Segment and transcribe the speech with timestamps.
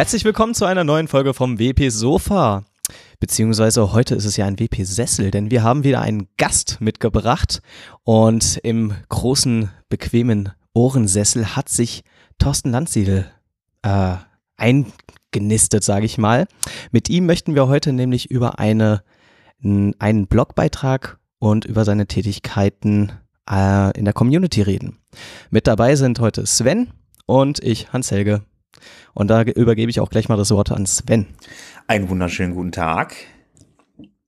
[0.00, 2.64] Herzlich willkommen zu einer neuen Folge vom WP Sofa.
[3.18, 7.60] Beziehungsweise heute ist es ja ein WP Sessel, denn wir haben wieder einen Gast mitgebracht
[8.02, 12.02] und im großen, bequemen Ohrensessel hat sich
[12.38, 13.30] Thorsten Landsiedel
[13.82, 14.14] äh,
[14.56, 16.46] eingenistet, sage ich mal.
[16.92, 19.02] Mit ihm möchten wir heute nämlich über eine,
[19.62, 23.12] einen Blogbeitrag und über seine Tätigkeiten
[23.50, 24.96] äh, in der Community reden.
[25.50, 26.88] Mit dabei sind heute Sven
[27.26, 28.40] und ich, Hans-Helge.
[29.14, 31.26] Und da übergebe ich auch gleich mal das Wort an Sven.
[31.86, 33.14] Einen wunderschönen guten Tag.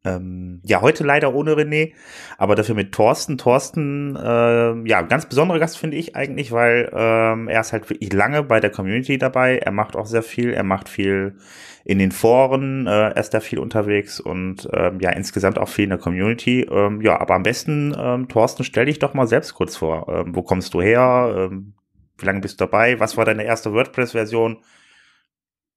[0.05, 1.93] Ähm, ja, heute leider ohne René,
[2.37, 3.39] aber dafür mit Thorsten.
[3.39, 8.13] Thorsten, äh, ja, ganz besonderer Gast finde ich eigentlich, weil ähm, er ist halt wirklich
[8.13, 9.59] lange bei der Community dabei.
[9.59, 10.53] Er macht auch sehr viel.
[10.53, 11.37] Er macht viel
[11.85, 15.85] in den Foren, äh, er ist da viel unterwegs und ähm, ja, insgesamt auch viel
[15.85, 16.63] in der Community.
[16.63, 20.09] Ähm, ja, aber am besten, ähm, Thorsten, stell dich doch mal selbst kurz vor.
[20.09, 21.35] Ähm, wo kommst du her?
[21.51, 21.75] Ähm,
[22.23, 22.99] wie lange bist du dabei?
[23.01, 24.59] Was war deine erste WordPress-Version?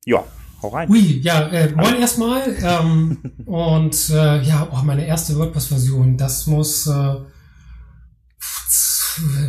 [0.06, 0.24] Ja,
[0.62, 0.90] hau rein.
[0.90, 2.56] Ui, ja, äh, moin erstmal.
[2.62, 6.92] Ähm, und äh, ja, oh, meine erste WordPress-Version, das muss, äh,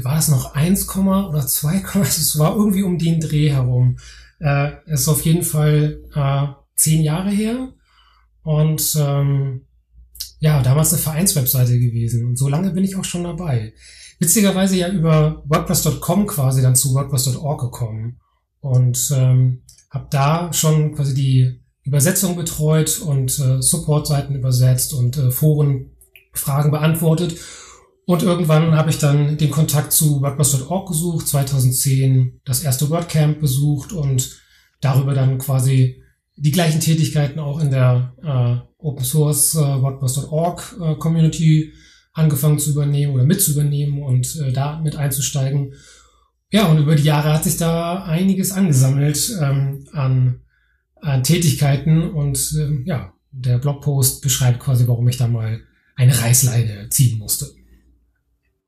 [0.03, 3.99] war das noch 1, oder 2, es war irgendwie um den Dreh herum.
[4.39, 7.73] Äh, ist auf jeden Fall äh, zehn Jahre her.
[8.43, 9.66] Und ähm,
[10.39, 12.27] ja, damals eine Vereinswebseite gewesen.
[12.27, 13.73] Und so lange bin ich auch schon dabei.
[14.19, 18.20] Witzigerweise ja über WordPress.com quasi dann zu WordPress.org gekommen.
[18.61, 25.31] Und ähm, habe da schon quasi die Übersetzung betreut und äh, Supportseiten übersetzt und äh,
[25.31, 27.37] Forenfragen beantwortet.
[28.06, 33.93] Und irgendwann habe ich dann den Kontakt zu WordPress.org gesucht, 2010 das erste WordCamp besucht
[33.93, 34.41] und
[34.81, 36.03] darüber dann quasi
[36.37, 41.73] die gleichen Tätigkeiten auch in der äh, Open Source äh, WordPress.org äh, Community
[42.13, 45.75] angefangen zu übernehmen oder mit zu übernehmen und äh, da mit einzusteigen.
[46.51, 50.41] Ja, und über die Jahre hat sich da einiges angesammelt ähm, an,
[51.01, 55.61] an Tätigkeiten und ähm, ja, der Blogpost beschreibt quasi, warum ich da mal
[55.97, 57.47] eine Reißleine ziehen musste.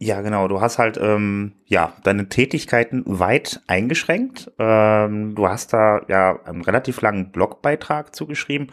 [0.01, 0.47] Ja, genau.
[0.47, 4.49] Du hast halt ähm, ja deine Tätigkeiten weit eingeschränkt.
[4.57, 8.71] Ähm, du hast da ja einen relativ langen Blogbeitrag zugeschrieben,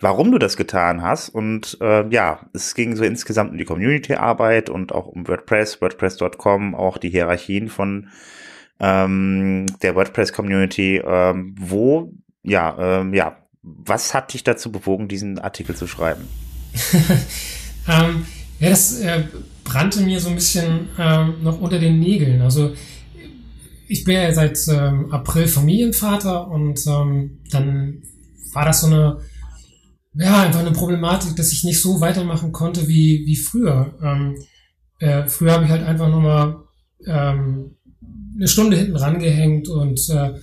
[0.00, 1.28] warum du das getan hast.
[1.28, 6.74] Und äh, ja, es ging so insgesamt um die Community-Arbeit und auch um WordPress, WordPress.com,
[6.74, 8.08] auch die Hierarchien von
[8.80, 11.02] ähm, der WordPress-Community.
[11.06, 16.26] Ähm, wo, ja, ähm, ja, was hat dich dazu bewogen, diesen Artikel zu schreiben?
[17.88, 18.26] ähm,
[18.58, 19.22] ja, das äh,
[19.64, 22.42] brannte mir so ein bisschen ähm, noch unter den Nägeln.
[22.42, 22.74] Also
[23.88, 28.02] ich bin ja seit ähm, April Familienvater und ähm, dann
[28.52, 29.18] war das so eine,
[30.14, 33.94] ja, einfach eine Problematik, dass ich nicht so weitermachen konnte wie, wie früher.
[34.02, 34.36] Ähm,
[35.00, 36.56] äh, früher habe ich halt einfach nochmal
[37.06, 37.76] ähm,
[38.36, 40.34] eine Stunde hinten rangehängt und äh,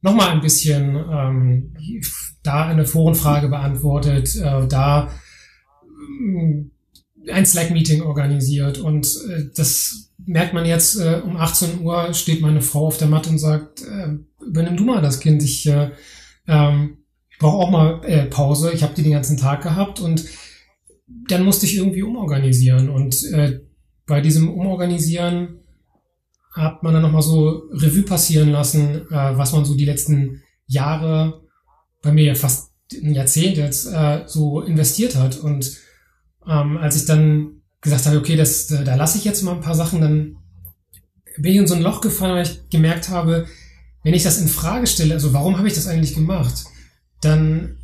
[0.00, 1.74] nochmal ein bisschen ähm,
[2.42, 5.10] da eine Forenfrage beantwortet, äh, da
[7.30, 12.60] ein Slack-Meeting organisiert und äh, das merkt man jetzt, äh, um 18 Uhr steht meine
[12.60, 15.90] Frau auf der Matte und sagt, äh, übernimm du mal das Kind, ich, äh,
[16.48, 16.98] ähm,
[17.30, 20.24] ich brauche auch mal äh, Pause, ich habe die den ganzen Tag gehabt und
[21.28, 23.60] dann musste ich irgendwie umorganisieren und äh,
[24.06, 25.60] bei diesem Umorganisieren
[26.52, 31.42] hat man dann nochmal so Revue passieren lassen, äh, was man so die letzten Jahre,
[32.02, 35.76] bei mir ja fast ein Jahrzehnt jetzt, äh, so investiert hat und
[36.48, 39.74] ähm, als ich dann gesagt habe, okay, das, da lasse ich jetzt mal ein paar
[39.74, 40.36] Sachen, dann
[41.38, 43.46] bin ich in so ein Loch gefallen, weil ich gemerkt habe,
[44.02, 46.64] wenn ich das in Frage stelle, also warum habe ich das eigentlich gemacht,
[47.20, 47.76] dann,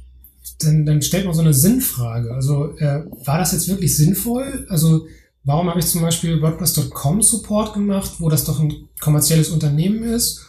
[0.61, 2.33] dann, dann stellt man so eine Sinnfrage.
[2.33, 4.67] Also äh, war das jetzt wirklich sinnvoll?
[4.69, 5.07] Also
[5.45, 10.47] warum habe ich zum Beispiel WordPress.com Support gemacht, wo das doch ein kommerzielles Unternehmen ist?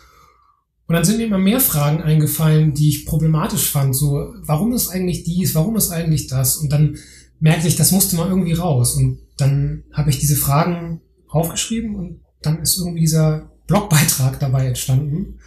[0.88, 3.96] Und dann sind mir immer mehr Fragen eingefallen, die ich problematisch fand.
[3.96, 5.56] So, warum ist eigentlich dies?
[5.56, 6.58] Warum ist eigentlich das?
[6.58, 6.98] Und dann
[7.44, 8.96] merkte ich, das musste mal irgendwie raus.
[8.96, 15.40] Und dann habe ich diese Fragen aufgeschrieben und dann ist irgendwie dieser Blogbeitrag dabei entstanden.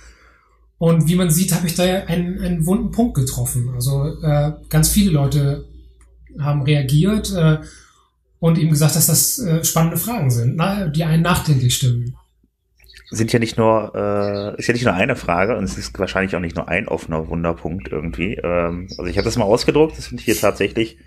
[0.77, 3.71] Und wie man sieht, habe ich da einen, einen wunden Punkt getroffen.
[3.75, 5.65] Also äh, ganz viele Leute
[6.39, 7.61] haben reagiert äh,
[8.41, 12.15] und ihm gesagt, dass das äh, spannende Fragen sind, na, die einen nachdenklich stimmen.
[13.11, 16.37] Sind ja nicht nur, äh, ist ja nicht nur eine Frage und es ist wahrscheinlich
[16.37, 18.35] auch nicht nur ein offener Wunderpunkt irgendwie.
[18.35, 20.99] Ähm, also ich habe das mal ausgedruckt, das sind hier tatsächlich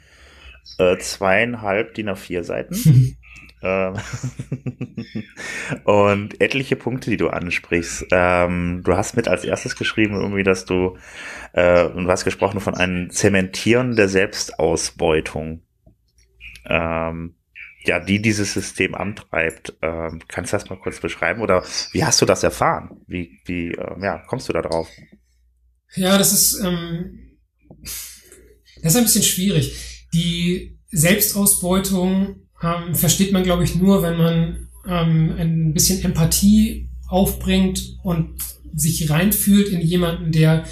[0.77, 3.17] äh, zweieinhalb DIN A4 Seiten.
[3.61, 3.95] Ähm,
[5.83, 8.05] und etliche Punkte, die du ansprichst.
[8.11, 10.97] Ähm, du hast mit als erstes geschrieben, irgendwie, dass du,
[11.53, 15.63] äh, und du hast gesprochen von einem Zementieren der Selbstausbeutung.
[16.65, 17.35] Ähm,
[17.85, 19.73] ja, die dieses System antreibt.
[19.81, 23.01] Ähm, kannst du das mal kurz beschreiben oder wie hast du das erfahren?
[23.07, 24.89] Wie, wie, äh, ja, kommst du da drauf?
[25.95, 27.37] Ja, das ist, ähm,
[27.81, 29.98] das ist ein bisschen schwierig.
[30.13, 37.97] Die Selbstausbeutung ähm, versteht man, glaube ich, nur, wenn man ähm, ein bisschen Empathie aufbringt
[38.03, 38.35] und
[38.73, 40.65] sich reinfühlt in jemanden, der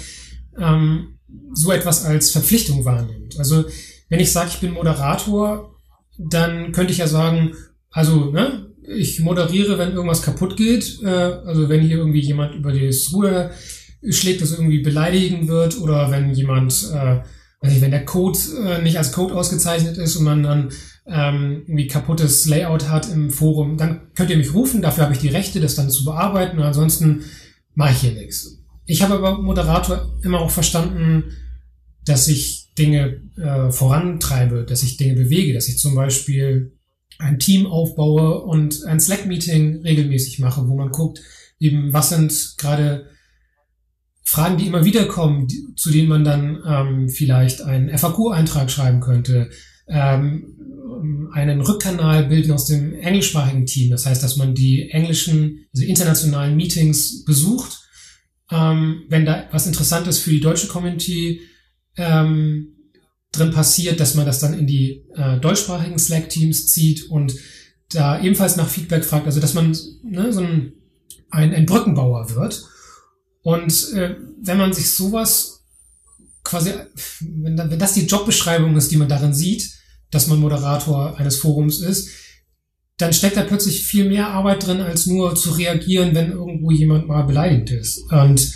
[0.58, 1.18] ähm,
[1.52, 3.38] so etwas als Verpflichtung wahrnimmt.
[3.38, 3.64] Also
[4.08, 5.74] wenn ich sage, ich bin Moderator,
[6.18, 7.54] dann könnte ich ja sagen,
[7.90, 12.72] also ne, ich moderiere, wenn irgendwas kaputt geht, äh, also wenn hier irgendwie jemand über
[12.72, 13.50] das Ruder
[14.08, 17.20] schlägt, das irgendwie beleidigen wird oder wenn jemand, äh,
[17.60, 20.70] weiß ich, wenn der Code äh, nicht als Code ausgezeichnet ist und man dann
[21.06, 25.20] ähm, irgendwie kaputtes Layout hat im Forum, dann könnt ihr mich rufen, dafür habe ich
[25.20, 27.24] die Rechte, das dann zu bearbeiten und ansonsten
[27.74, 28.58] mache ich hier nichts.
[28.86, 31.24] Ich habe aber Moderator immer auch verstanden,
[32.04, 36.72] dass ich Dinge äh, vorantreibe, dass ich Dinge bewege, dass ich zum Beispiel
[37.18, 41.20] ein Team aufbaue und ein Slack-Meeting regelmäßig mache, wo man guckt,
[41.58, 43.10] eben was sind gerade
[44.28, 49.00] Fragen, die immer wieder kommen, die, zu denen man dann ähm, vielleicht einen FAQ-Eintrag schreiben
[49.00, 49.48] könnte,
[49.88, 53.90] ähm, einen Rückkanal bilden aus dem englischsprachigen Team.
[53.90, 57.78] Das heißt, dass man die englischen, also internationalen Meetings besucht.
[58.50, 61.40] Ähm, wenn da was Interessantes für die deutsche Community
[61.96, 62.74] ähm,
[63.32, 67.34] drin passiert, dass man das dann in die äh, deutschsprachigen Slack-Teams zieht und
[67.92, 70.74] da ebenfalls nach Feedback fragt, also dass man ne, so ein,
[71.30, 72.68] ein, ein Brückenbauer wird.
[73.48, 75.64] Und äh, wenn man sich sowas
[76.44, 76.70] quasi,
[77.22, 79.72] wenn, wenn das die Jobbeschreibung ist, die man darin sieht,
[80.10, 82.10] dass man Moderator eines Forums ist,
[82.98, 87.08] dann steckt da plötzlich viel mehr Arbeit drin, als nur zu reagieren, wenn irgendwo jemand
[87.08, 88.12] mal beleidigt ist.
[88.12, 88.52] Und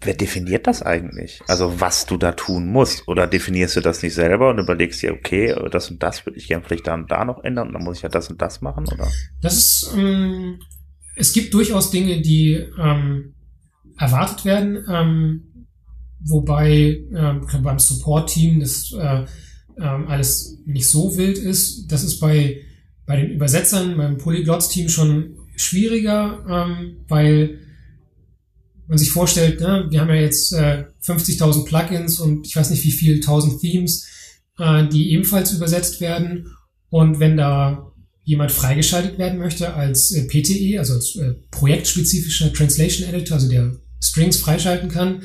[0.00, 1.42] Wer definiert das eigentlich?
[1.46, 3.06] Also was du da tun musst?
[3.08, 6.48] Oder definierst du das nicht selber und überlegst dir, okay, das und das würde ich
[6.48, 8.62] gerne vielleicht da und da noch ändern und dann muss ich ja das und das
[8.62, 9.06] machen, oder?
[9.42, 10.60] Das ist, ähm,
[11.16, 13.33] es gibt durchaus Dinge, die ähm,
[13.98, 15.66] erwartet werden, ähm,
[16.20, 19.24] wobei ähm, beim Support-Team das äh,
[19.78, 21.86] ähm, alles nicht so wild ist.
[21.88, 22.62] Das ist bei,
[23.06, 27.60] bei den Übersetzern, beim Polyglots-Team schon schwieriger, ähm, weil
[28.86, 32.84] man sich vorstellt, ne, wir haben ja jetzt äh, 50.000 Plugins und ich weiß nicht
[32.84, 34.06] wie viel, 1000 Themes,
[34.58, 36.48] äh, die ebenfalls übersetzt werden.
[36.90, 37.90] Und wenn da
[38.24, 43.76] jemand freigeschaltet werden möchte als äh, PTE, also als äh, projektspezifischer Translation Editor, also der
[44.04, 45.22] Strings freischalten kann,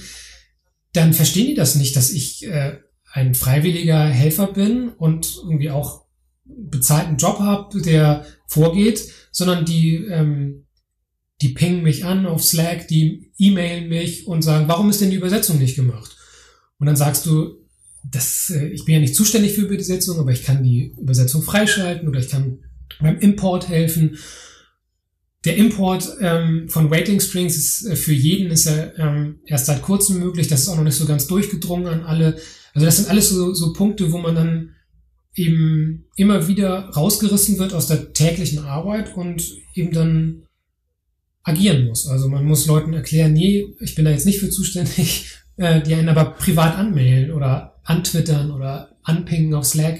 [0.93, 2.77] dann verstehen die das nicht, dass ich äh,
[3.11, 6.05] ein freiwilliger Helfer bin und irgendwie auch
[6.45, 10.65] bezahlten Job habe, der vorgeht, sondern die ähm,
[11.41, 15.15] die pingen mich an auf Slack, die e-mailen mich und sagen, warum ist denn die
[15.15, 16.17] Übersetzung nicht gemacht?
[16.79, 17.59] Und dann sagst du,
[18.03, 22.07] das, äh, ich bin ja nicht zuständig für Übersetzung, aber ich kann die Übersetzung freischalten
[22.07, 22.59] oder ich kann
[22.99, 24.17] beim Import helfen.
[25.45, 29.81] Der Import ähm, von Waiting Strings ist äh, für jeden ist er ähm, erst seit
[29.81, 30.47] kurzem möglich.
[30.47, 32.37] Das ist auch noch nicht so ganz durchgedrungen an alle.
[32.73, 34.75] Also das sind alles so, so Punkte, wo man dann
[35.35, 39.41] eben immer wieder rausgerissen wird aus der täglichen Arbeit und
[39.73, 40.43] eben dann
[41.43, 42.07] agieren muss.
[42.07, 45.95] Also man muss Leuten erklären, nee, ich bin da jetzt nicht für zuständig, äh, die
[45.95, 49.99] einen aber privat anmailen oder antwittern oder anpingen auf Slack.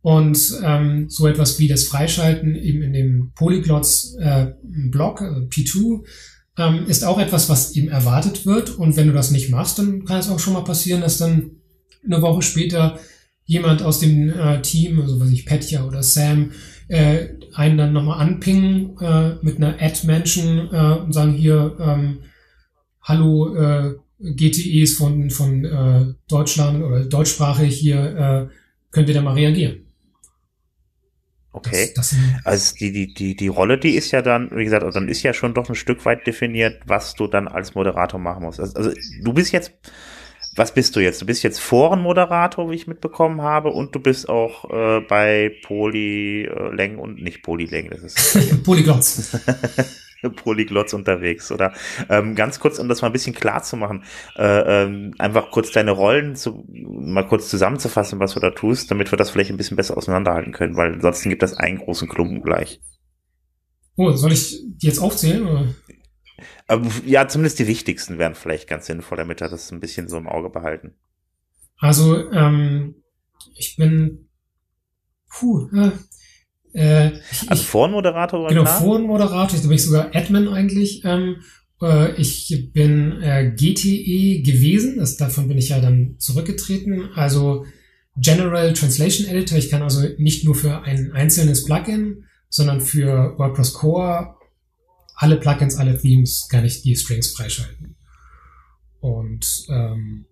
[0.00, 4.52] Und ähm, so etwas wie das Freischalten eben in dem Polyglots äh,
[4.94, 6.04] also P2,
[6.58, 8.70] ähm, ist auch etwas, was eben erwartet wird.
[8.70, 11.52] Und wenn du das nicht machst, dann kann es auch schon mal passieren, dass dann
[12.04, 12.98] eine Woche später
[13.44, 16.52] jemand aus dem äh, Team, also was ich, Petja oder Sam,
[16.88, 22.18] äh, einen dann nochmal anpingen äh, mit einer Ad-Menschen äh, und sagen hier, ähm,
[23.02, 28.54] hallo äh, GTEs von, von äh, Deutschland oder deutschsprachig hier, äh,
[28.90, 29.87] könnt ihr da mal reagieren.
[31.66, 31.92] Okay.
[31.94, 34.98] Das, das also die, die, die, die Rolle, die ist ja dann, wie gesagt, also
[34.98, 38.44] dann ist ja schon doch ein Stück weit definiert, was du dann als Moderator machen
[38.44, 38.60] musst.
[38.60, 38.90] Also, also
[39.22, 39.72] du bist jetzt
[40.58, 41.22] was bist du jetzt?
[41.22, 46.98] Du bist jetzt Forenmoderator, wie ich mitbekommen habe, und du bist auch äh, bei Polyläng
[46.98, 49.36] und nicht Polyläng, das ist Polyglotz.
[50.36, 51.72] Polyglotz unterwegs, oder?
[52.08, 54.04] Ähm, ganz kurz, um das mal ein bisschen klar zu machen,
[54.36, 59.12] äh, ähm, einfach kurz deine Rollen zu, mal kurz zusammenzufassen, was du da tust, damit
[59.12, 62.42] wir das vielleicht ein bisschen besser auseinanderhalten können, weil ansonsten gibt das einen großen Klumpen
[62.42, 62.80] gleich.
[63.96, 65.46] Oh, soll ich die jetzt aufzählen?
[65.46, 65.74] Oder?
[67.04, 70.28] Ja, zumindest die wichtigsten wären vielleicht ganz sinnvoll, damit wir das ein bisschen so im
[70.28, 70.94] Auge behalten.
[71.78, 73.02] Also, ähm,
[73.56, 74.28] ich bin,
[75.28, 75.92] puh, äh,
[76.74, 78.80] äh, ich, also Forenmoderator Genau, klar?
[78.80, 81.02] Forenmoderator, da bin ich sogar Admin eigentlich.
[81.04, 81.36] Ähm,
[81.82, 87.10] äh, ich bin äh, GTE gewesen, das, davon bin ich ja dann zurückgetreten.
[87.14, 87.64] Also
[88.16, 93.74] General Translation Editor, ich kann also nicht nur für ein einzelnes Plugin, sondern für WordPress
[93.74, 94.34] Core
[95.20, 97.96] alle Plugins, alle Themes kann ich die Strings freischalten.
[99.00, 100.26] Und ähm,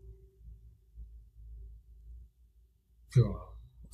[3.14, 3.45] ja,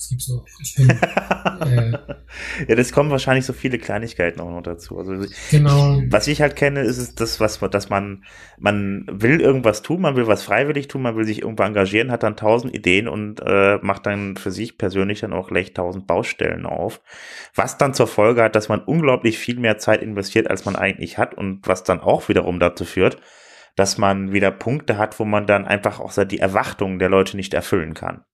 [0.03, 0.45] was gibt's noch?
[0.61, 1.93] Ich bin, äh,
[2.69, 4.99] ja, das kommen wahrscheinlich so viele Kleinigkeiten auch noch dazu.
[4.99, 5.13] Also
[5.51, 6.01] genau.
[6.01, 8.25] Ich, was ich halt kenne, ist es das, was, dass man,
[8.59, 12.25] man will irgendwas tun, man will was freiwillig tun, man will sich irgendwo engagieren, hat
[12.25, 16.67] dann tausend Ideen und äh, macht dann für sich persönlich dann auch gleich tausend Baustellen
[16.67, 17.01] auf.
[17.55, 21.19] Was dann zur Folge hat, dass man unglaublich viel mehr Zeit investiert, als man eigentlich
[21.19, 23.19] hat und was dann auch wiederum dazu führt,
[23.77, 27.55] dass man wieder Punkte hat, wo man dann einfach auch die Erwartungen der Leute nicht
[27.55, 28.25] erfüllen kann.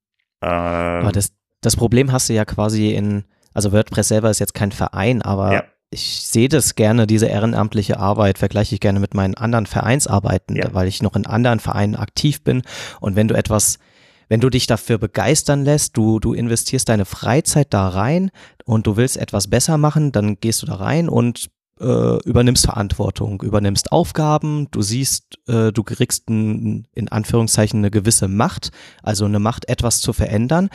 [0.40, 3.24] Ähm, Aber das, das Problem hast du ja quasi in,
[3.54, 5.64] also WordPress selber ist jetzt kein Verein, aber ja.
[5.90, 10.72] ich sehe das gerne, diese ehrenamtliche Arbeit, vergleiche ich gerne mit meinen anderen Vereinsarbeiten, ja.
[10.72, 12.62] weil ich noch in anderen Vereinen aktiv bin.
[13.00, 13.78] Und wenn du etwas,
[14.28, 18.30] wenn du dich dafür begeistern lässt, du, du investierst deine Freizeit da rein
[18.64, 21.50] und du willst etwas besser machen, dann gehst du da rein und
[21.80, 28.28] äh, übernimmst Verantwortung, übernimmst Aufgaben, du siehst, äh, du kriegst ein, in Anführungszeichen eine gewisse
[28.28, 28.70] Macht,
[29.02, 30.70] also eine Macht, etwas zu verändern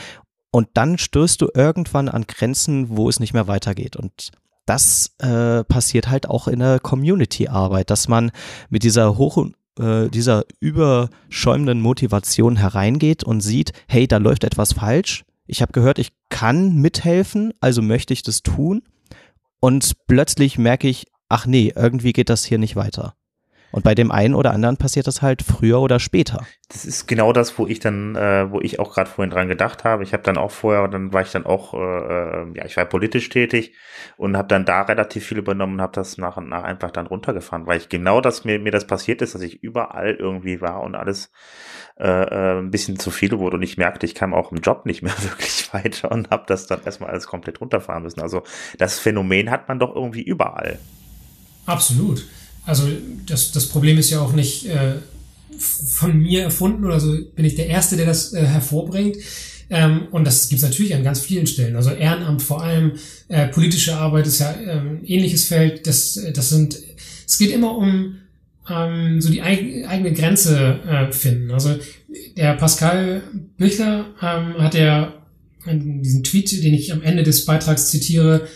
[0.54, 3.96] und dann stößt du irgendwann an Grenzen, wo es nicht mehr weitergeht.
[3.96, 4.30] Und
[4.68, 8.32] das äh, passiert halt auch in der Community-Arbeit, dass man
[8.70, 9.48] mit dieser hoch
[9.80, 15.26] äh, dieser überschäumenden Motivation hereingeht und sieht, hey, da läuft etwas falsch.
[15.48, 18.84] Ich habe gehört, ich kann mithelfen, also möchte ich das tun.
[19.60, 23.16] Und plötzlich merke ich, ach nee, irgendwie geht das hier nicht weiter.
[23.74, 26.46] Und bei dem einen oder anderen passiert das halt früher oder später.
[26.70, 29.84] Das ist genau das, wo ich dann, äh, wo ich auch gerade vorhin dran gedacht
[29.84, 30.04] habe.
[30.04, 32.86] Ich habe dann auch vorher, dann war ich dann auch, äh, äh ja, ich war
[32.86, 33.74] politisch tätig
[34.16, 37.08] und habe dann da relativ viel übernommen und habe das nach und nach einfach dann
[37.08, 40.84] runtergefahren, weil ich genau das mir mir das passiert ist, dass ich überall irgendwie war
[40.84, 41.32] und alles
[42.00, 44.86] äh, äh, ein bisschen zu viel wurde und ich merkte, ich kam auch im Job
[44.86, 48.22] nicht mehr wirklich weiter und habe das dann erstmal alles komplett runterfahren müssen.
[48.22, 48.44] Also
[48.78, 50.78] das Phänomen hat man doch irgendwie überall.
[51.66, 52.28] Absolut.
[52.66, 52.88] Also
[53.26, 54.96] das, das Problem ist ja auch nicht äh,
[55.58, 59.18] von mir erfunden oder so, bin ich der Erste, der das äh, hervorbringt.
[59.70, 61.76] Ähm, und das gibt es natürlich an ganz vielen Stellen.
[61.76, 62.94] Also Ehrenamt vor allem,
[63.28, 65.88] äh, politische Arbeit ist ja ähm, ähnliches Feld.
[65.88, 66.78] Das, das sind,
[67.26, 68.18] es geht immer um
[68.70, 71.52] ähm, so die eig eigene Grenze äh, finden.
[71.52, 71.76] Also
[72.38, 73.24] der Pascal
[73.58, 75.14] Büchler ähm, hat ja
[75.66, 78.48] diesen Tweet, den ich am Ende des Beitrags zitiere,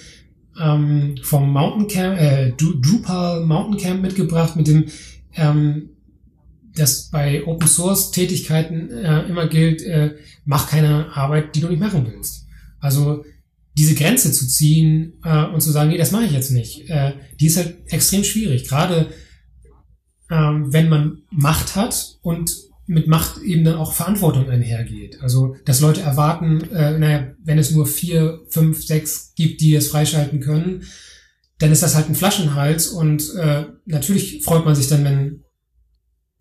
[0.60, 4.86] ähm, vom Mountain Camp, äh, Drupal Mountain Camp mitgebracht, mit dem
[5.36, 5.90] ähm,
[6.76, 11.80] das bei Open Source Tätigkeiten äh, immer gilt, äh, mach keine Arbeit, die du nicht
[11.80, 12.46] machen willst.
[12.80, 13.26] Also
[13.78, 17.14] diese Grenze zu ziehen äh, und zu sagen, nee, das mache ich jetzt nicht, äh,
[17.40, 18.68] die ist halt extrem schwierig.
[18.68, 19.08] Gerade
[20.30, 22.52] ähm, wenn man Macht hat und
[22.88, 25.22] mit Macht eben dann auch Verantwortung einhergeht.
[25.22, 29.90] Also, dass Leute erwarten, äh, naja, wenn es nur vier, fünf, sechs gibt, die es
[29.90, 30.84] freischalten können,
[31.60, 35.44] dann ist das halt ein Flaschenhals und äh, natürlich freut man sich dann, wenn,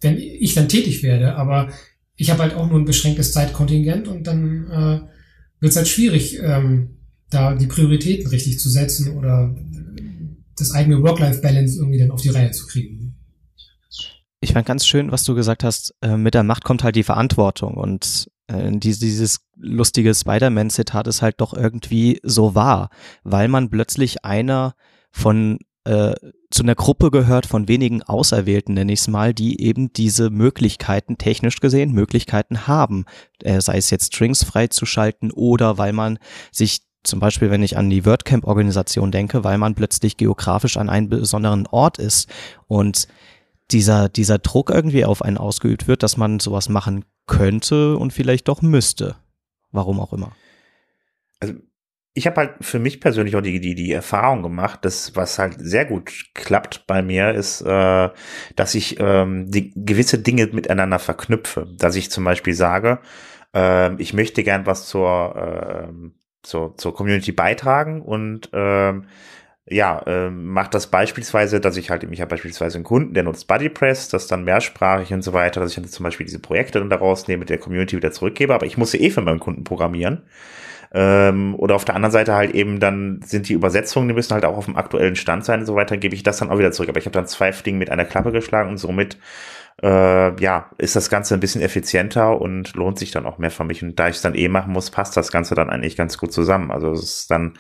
[0.00, 1.70] wenn ich dann tätig werde, aber
[2.16, 5.00] ich habe halt auch nur ein beschränktes Zeitkontingent und dann äh,
[5.60, 6.98] wird es halt schwierig, ähm,
[7.30, 9.54] da die Prioritäten richtig zu setzen oder
[10.56, 13.05] das eigene Work-Life-Balance irgendwie dann auf die Reihe zu kriegen.
[14.40, 17.02] Ich fand ganz schön, was du gesagt hast, äh, mit der Macht kommt halt die
[17.02, 22.90] Verantwortung und äh, dieses, dieses lustige Spider-Man-Zitat ist halt doch irgendwie so wahr,
[23.25, 24.75] weil man plötzlich einer
[25.11, 26.14] von äh,
[26.50, 31.16] zu einer Gruppe gehört von wenigen Auserwählten, nenne ich es mal, die eben diese Möglichkeiten,
[31.16, 33.05] technisch gesehen, Möglichkeiten haben.
[33.43, 36.19] Äh, sei es jetzt Strings freizuschalten oder weil man
[36.52, 41.09] sich zum Beispiel, wenn ich an die WordCamp-Organisation denke, weil man plötzlich geografisch an einem
[41.09, 42.28] besonderen Ort ist
[42.66, 43.07] und
[43.70, 48.49] dieser, dieser Druck irgendwie auf einen ausgeübt wird, dass man sowas machen könnte und vielleicht
[48.49, 49.16] doch müsste.
[49.73, 50.32] Warum auch immer.
[51.40, 51.54] Also
[52.14, 55.56] ich habe halt für mich persönlich auch die, die, die Erfahrung gemacht, dass was halt
[55.58, 58.08] sehr gut klappt bei mir, ist, äh,
[58.56, 61.68] dass ich ähm, die gewisse Dinge miteinander verknüpfe.
[61.78, 63.00] Dass ich zum Beispiel sage,
[63.54, 65.92] äh, ich möchte gern was zur, äh,
[66.42, 68.94] zur, zur Community beitragen und äh,
[69.68, 73.49] ja, äh, macht das beispielsweise, dass ich halt, ich habe beispielsweise einen Kunden, der nutzt
[73.49, 76.90] BuddyPress, das dann mehrsprachig und so weiter, dass ich dann zum Beispiel diese Projekte dann
[76.90, 79.64] daraus nehme, mit der Community wieder zurückgebe, aber ich muss sie eh für meinen Kunden
[79.64, 80.23] programmieren.
[80.92, 84.44] Ähm, oder auf der anderen Seite halt eben dann sind die Übersetzungen, die müssen halt
[84.44, 86.70] auch auf dem aktuellen Stand sein und so weiter, gebe ich das dann auch wieder
[86.70, 86.88] zurück.
[86.88, 89.18] Aber ich habe dann zwei Fliegen mit einer Klappe geschlagen und somit
[89.82, 93.64] äh, ja, ist das Ganze ein bisschen effizienter und lohnt sich dann auch mehr für
[93.64, 93.82] mich.
[93.82, 96.32] Und da ich es dann eh machen muss, passt das Ganze dann eigentlich ganz gut
[96.32, 96.70] zusammen.
[96.70, 97.54] Also es ist dann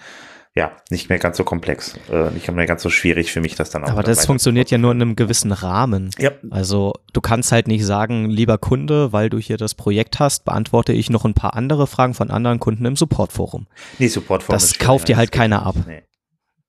[0.56, 3.68] ja, nicht mehr ganz so komplex, äh, nicht mehr ganz so schwierig für mich, das
[3.68, 3.90] dann auch.
[3.90, 6.10] Aber das funktioniert ja nur in einem gewissen Rahmen.
[6.18, 6.30] Ja.
[6.50, 10.94] Also du kannst halt nicht sagen, lieber Kunde, weil du hier das Projekt hast, beantworte
[10.94, 13.66] ich noch ein paar andere Fragen von anderen Kunden im Supportforum.
[13.98, 14.54] Nee, Supportforum.
[14.54, 15.76] Das kauft dir halt keiner ab.
[15.86, 16.02] Nee.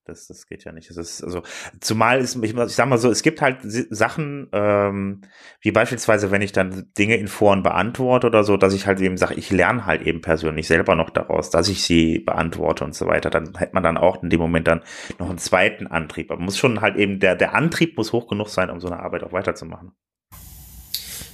[0.08, 0.90] Das, das geht ja nicht.
[0.90, 1.44] Das ist, also,
[1.82, 5.22] zumal ist, ich, ich sag mal so, es gibt halt Sachen, ähm,
[5.62, 9.18] wie beispielsweise, wenn ich dann Dinge in Foren beantworte oder so, dass ich halt eben
[9.18, 13.06] sage, ich lerne halt eben persönlich selber noch daraus, dass ich sie beantworte und so
[13.06, 13.30] weiter.
[13.30, 14.82] Dann hätte man dann auch in dem Moment dann
[15.20, 16.32] noch einen zweiten Antrieb.
[16.32, 19.00] Aber muss schon halt eben, der, der Antrieb muss hoch genug sein, um so eine
[19.00, 19.92] Arbeit auch weiterzumachen.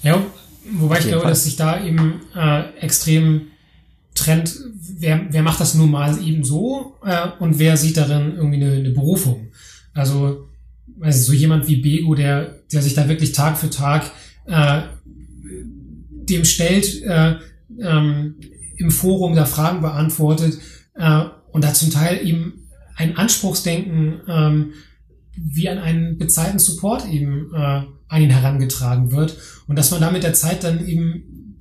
[0.01, 0.21] Ja,
[0.65, 1.31] wobei ich glaube, Fall.
[1.31, 3.52] dass sich da eben äh, extrem
[4.15, 4.59] trennt,
[4.99, 8.73] wer, wer macht das nun mal eben so äh, und wer sieht darin irgendwie eine,
[8.73, 9.47] eine Berufung.
[9.93, 10.49] Also,
[10.99, 14.11] also so jemand wie Bego, der, der sich da wirklich Tag für Tag
[14.45, 14.81] äh,
[16.29, 17.35] dem stellt, äh,
[17.79, 18.35] ähm,
[18.77, 20.59] im Forum da Fragen beantwortet
[20.95, 24.73] äh, und da zum Teil eben ein Anspruchsdenken ähm,
[25.35, 30.11] wie an einen bezahlten Support eben äh, an ihn herangetragen wird und dass man da
[30.11, 31.57] mit der Zeit dann eben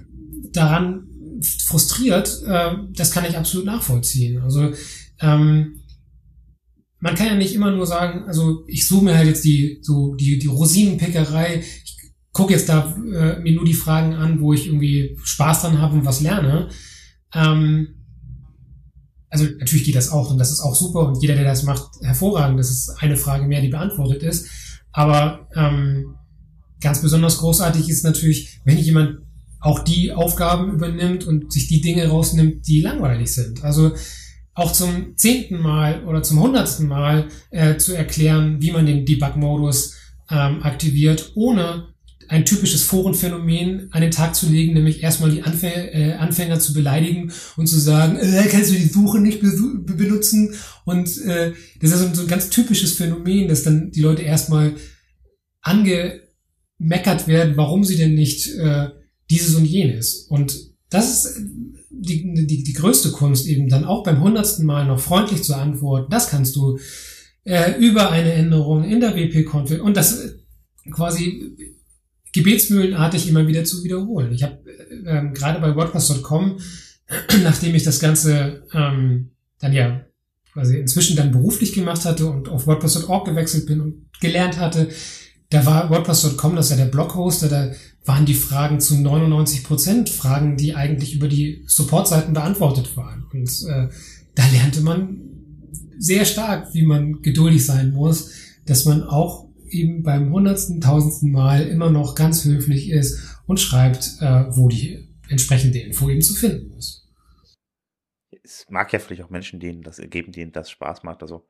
[0.53, 1.05] daran
[1.43, 4.43] frustriert, äh, das kann ich absolut nachvollziehen.
[4.43, 4.73] Also
[5.21, 5.81] ähm,
[6.99, 10.15] man kann ja nicht immer nur sagen, also ich suche mir halt jetzt die so
[10.15, 11.63] die die Rosinenpickerei.
[11.85, 11.99] Ich
[12.33, 15.97] gucke jetzt da äh, mir nur die Fragen an, wo ich irgendwie Spaß dran habe
[15.97, 16.69] und was lerne.
[17.35, 18.03] Ähm,
[19.29, 21.91] also natürlich geht das auch und das ist auch super und jeder, der das macht,
[22.03, 22.59] hervorragend.
[22.59, 24.49] Das ist eine Frage mehr, die beantwortet ist.
[24.93, 26.17] Aber ähm,
[26.81, 29.22] ganz besonders großartig ist natürlich, wenn jemand
[29.63, 33.65] auch die Aufgaben übernimmt und sich die Dinge rausnimmt, die langweilig sind.
[33.65, 33.93] Also
[34.55, 39.95] auch zum zehnten Mal oder zum hundertsten Mal äh, zu erklären, wie man den Debug-Modus
[40.31, 41.93] ähm, aktiviert, ohne
[42.29, 46.73] ein typisches Forenphänomen an den Tag zu legen, nämlich erstmal die Anfä äh, Anfänger zu
[46.73, 50.55] beleidigen und zu sagen, äh, kannst du die Suche nicht be benutzen?
[50.85, 54.23] Und äh, das ist so ein, so ein ganz typisches Phänomen, dass dann die Leute
[54.23, 54.75] erstmal
[55.61, 58.89] angemeckert werden, warum sie denn nicht äh,
[59.33, 60.27] dieses und jenes.
[60.29, 61.41] Und das ist
[61.91, 66.11] die, die, die größte Kunst eben dann auch beim hundertsten Mal noch freundlich zu antworten.
[66.11, 66.79] Das kannst du
[67.45, 70.33] äh, über eine Änderung in der WP-Config und das äh,
[70.91, 71.57] quasi
[72.33, 74.33] gebetsmühlenartig immer wieder zu wiederholen.
[74.33, 76.59] Ich habe äh, ähm, gerade bei WordPress.com,
[77.43, 80.05] nachdem ich das Ganze ähm, dann ja
[80.53, 84.91] quasi inzwischen dann beruflich gemacht hatte und auf WordPress.org gewechselt bin und gelernt hatte,
[85.53, 87.71] da war WordPress.com, das ist ja der Bloghoster, da
[88.07, 93.27] waren die Fragen zu 99 Prozent Fragen, die eigentlich über die Supportseiten beantwortet waren.
[93.33, 93.89] Und äh,
[94.35, 95.21] da lernte man
[95.99, 98.33] sehr stark, wie man geduldig sein muss,
[98.65, 104.17] dass man auch eben beim hundertsten, tausendsten Mal immer noch ganz höflich ist und schreibt,
[104.21, 107.09] äh, wo die entsprechende Info eben zu finden ist.
[108.43, 111.23] Es mag ja vielleicht auch Menschen, denen das geben, denen das Spaß macht.
[111.23, 111.47] Also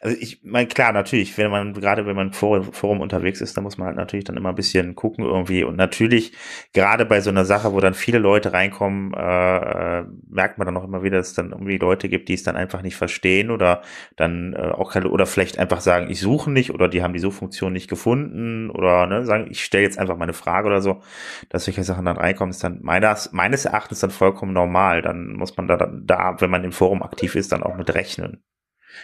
[0.00, 3.64] also ich meine, klar, natürlich, wenn man, gerade wenn man Forum, Forum unterwegs ist, dann
[3.64, 5.64] muss man halt natürlich dann immer ein bisschen gucken irgendwie.
[5.64, 6.32] Und natürlich,
[6.72, 10.76] gerade bei so einer Sache, wo dann viele Leute reinkommen, äh, äh merkt man dann
[10.76, 13.50] auch immer wieder, dass es dann irgendwie Leute gibt, die es dann einfach nicht verstehen
[13.50, 13.82] oder
[14.16, 17.18] dann äh, auch keine, oder vielleicht einfach sagen, ich suche nicht oder die haben die
[17.20, 21.00] Suchfunktion nicht gefunden oder ne, sagen, ich stelle jetzt einfach mal eine Frage oder so,
[21.48, 25.02] dass solche Sachen dann reinkommen, ist dann meines, meines Erachtens dann vollkommen normal.
[25.02, 28.42] Dann muss man da, da, wenn man im Forum aktiv ist, dann auch mit rechnen.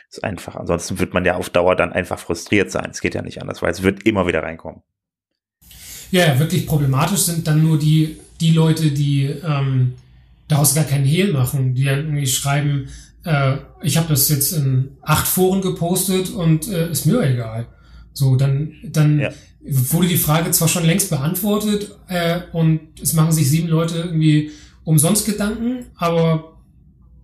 [0.08, 0.56] Ist einfach.
[0.56, 2.88] Ansonsten wird man ja auf Dauer dann einfach frustriert sein.
[2.90, 4.82] Es geht ja nicht anders, weil es wird immer wieder reinkommen.
[6.10, 9.94] Ja, ja wirklich problematisch sind dann nur die, die Leute, die ähm,
[10.48, 12.88] daraus gar keinen Hehl machen, die dann irgendwie schreiben,
[13.24, 17.66] äh, ich habe das jetzt in acht Foren gepostet und äh, ist mir egal.
[18.12, 19.30] So, dann, dann ja.
[19.60, 24.50] wurde die Frage zwar schon längst beantwortet äh, und es machen sich sieben Leute irgendwie
[24.84, 26.51] umsonst Gedanken, aber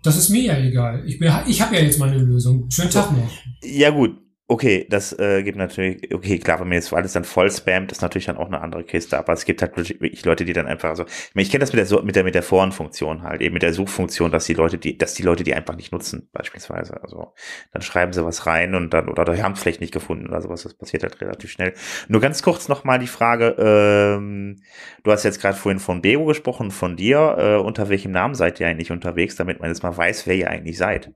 [0.02, 1.02] das ist mir ja egal.
[1.06, 2.70] Ich, bin, ich habe ja jetzt meine Lösung.
[2.70, 3.30] Schönen Tag noch.
[3.62, 4.16] Ja gut,
[4.50, 8.00] Okay, das äh, gibt natürlich, okay, klar, wenn mir jetzt alles dann voll spammt, ist
[8.00, 10.96] natürlich dann auch eine andere Kiste, aber es gibt halt wirklich Leute, die dann einfach
[10.96, 13.52] so, ich, meine, ich kenne das mit der, mit der, mit der Forenfunktion halt, eben
[13.52, 16.98] mit der Suchfunktion, dass die Leute, die, dass die Leute die einfach nicht nutzen, beispielsweise,
[17.02, 17.34] also,
[17.72, 20.40] dann schreiben sie was rein und dann, oder, oder haben es vielleicht nicht gefunden oder
[20.40, 21.74] sowas, das passiert halt relativ schnell.
[22.08, 24.62] Nur ganz kurz nochmal die Frage, ähm,
[25.02, 28.60] du hast jetzt gerade vorhin von Bego gesprochen, von dir, äh, unter welchem Namen seid
[28.60, 31.12] ihr eigentlich unterwegs, damit man jetzt mal weiß, wer ihr eigentlich seid?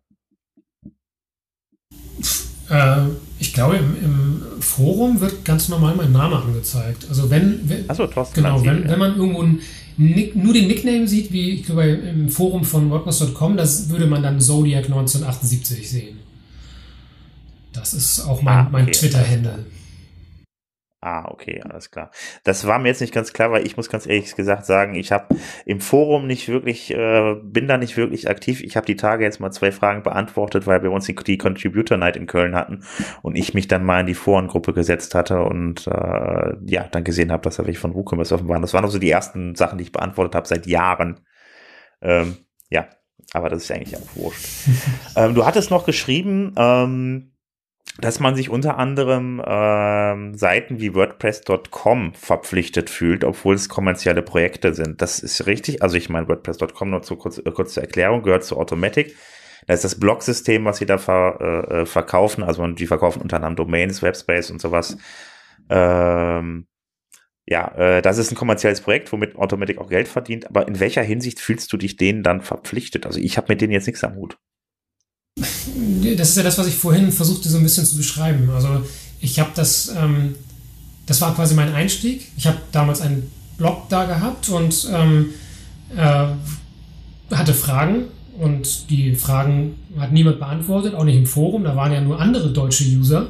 [2.72, 7.06] Äh, ich glaube, im, im, Forum wird ganz normal mein Name angezeigt.
[7.08, 9.44] Also wenn, wenn Achso, genau, wenn, wenn man irgendwo
[9.96, 14.22] Nick, nur den Nickname sieht, wie ich glaube im Forum von WordPress.com, das würde man
[14.22, 16.18] dann Zodiac 1978 sehen.
[17.72, 18.70] Das ist auch mein, ah, okay.
[18.70, 19.66] mein Twitter-Handle.
[21.04, 22.12] Ah, okay, alles klar.
[22.44, 25.10] Das war mir jetzt nicht ganz klar, weil ich muss ganz ehrlich gesagt sagen, ich
[25.10, 25.34] habe
[25.66, 28.62] im Forum nicht wirklich, äh, bin da nicht wirklich aktiv.
[28.62, 31.98] Ich habe die Tage jetzt mal zwei Fragen beantwortet, weil wir uns die, die Contributor
[31.98, 32.84] Night in Köln hatten
[33.22, 37.32] und ich mich dann mal in die Forengruppe gesetzt hatte und äh, ja, dann gesehen
[37.32, 38.62] habe, dass da welche von WooCommerce offen waren.
[38.62, 41.18] Das waren also die ersten Sachen, die ich beantwortet habe seit Jahren.
[42.00, 42.36] Ähm,
[42.70, 42.88] ja,
[43.32, 44.46] Aber das ist eigentlich auch wurscht.
[45.16, 47.31] ähm, du hattest noch geschrieben, ähm,
[47.98, 54.72] dass man sich unter anderem ähm, Seiten wie WordPress.com verpflichtet fühlt, obwohl es kommerzielle Projekte
[54.72, 55.02] sind.
[55.02, 55.82] Das ist richtig.
[55.82, 59.14] Also ich meine, WordPress.com nur zu kurz, äh, kurz zur Erklärung, gehört zu Automatic.
[59.66, 62.42] Das ist das Blog-System, was sie da ver, äh, äh verkaufen.
[62.42, 64.96] Also die verkaufen unter anderem Domains, Webspace und sowas.
[65.68, 66.66] Ähm,
[67.46, 70.48] ja, äh, das ist ein kommerzielles Projekt, womit Automatic auch Geld verdient.
[70.48, 73.04] Aber in welcher Hinsicht fühlst du dich denen dann verpflichtet?
[73.06, 74.38] Also ich habe mit denen jetzt nichts am Hut.
[75.36, 78.50] Das ist ja das, was ich vorhin versuchte so ein bisschen zu beschreiben.
[78.50, 78.84] Also
[79.20, 80.34] ich habe das, ähm,
[81.06, 82.28] das war quasi mein Einstieg.
[82.36, 85.30] Ich habe damals einen Blog da gehabt und ähm,
[85.96, 86.26] äh,
[87.34, 88.04] hatte Fragen
[88.38, 91.64] und die Fragen hat niemand beantwortet, auch nicht im Forum.
[91.64, 93.28] Da waren ja nur andere deutsche User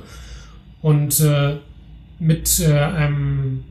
[0.81, 1.57] und äh,
[2.19, 3.65] mit äh, einem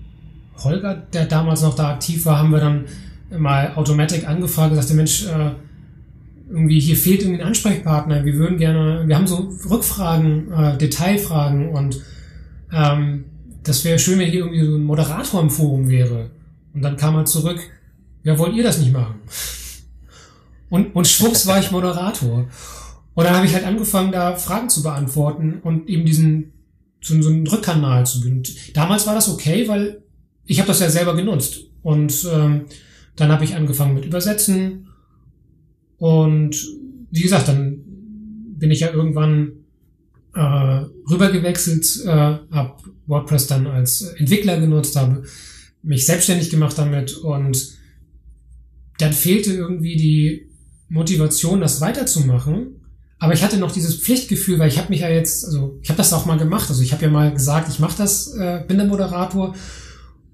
[0.63, 2.85] Holger, der damals noch da aktiv war, haben wir dann
[3.37, 5.51] mal Automatic angefragt und sagte, Mensch, äh,
[6.51, 8.25] irgendwie hier fehlt irgendwie ein Ansprechpartner.
[8.25, 12.01] Wir würden gerne, wir haben so Rückfragen, äh, Detailfragen und
[12.71, 13.25] ähm,
[13.63, 16.31] das wäre schön, wenn hier irgendwie so ein Moderator im Forum wäre.
[16.73, 17.59] Und dann kam er zurück,
[18.23, 19.15] ja, wollt ihr das nicht machen?
[20.69, 22.47] Und, und schwupps war ich Moderator.
[23.13, 26.53] Und dann habe ich halt angefangen, da Fragen zu beantworten und eben diesen
[27.01, 28.43] so, so einen Rückkanal zu binden.
[28.73, 30.01] Damals war das okay, weil
[30.45, 31.61] ich habe das ja selber genutzt.
[31.83, 32.65] Und ähm,
[33.15, 34.87] dann habe ich angefangen mit Übersetzen.
[36.01, 36.55] Und
[37.11, 37.83] wie gesagt, dann
[38.57, 39.51] bin ich ja irgendwann
[40.33, 42.73] äh, rübergewechselt, äh, habe
[43.05, 45.21] WordPress dann als Entwickler genutzt, habe
[45.83, 47.77] mich selbstständig gemacht damit und
[48.97, 50.49] dann fehlte irgendwie die
[50.89, 52.81] Motivation, das weiterzumachen.
[53.19, 55.97] Aber ich hatte noch dieses Pflichtgefühl, weil ich habe mich ja jetzt, also ich habe
[55.97, 56.67] das auch mal gemacht.
[56.69, 59.53] Also ich habe ja mal gesagt, ich mache das, äh, bin der Moderator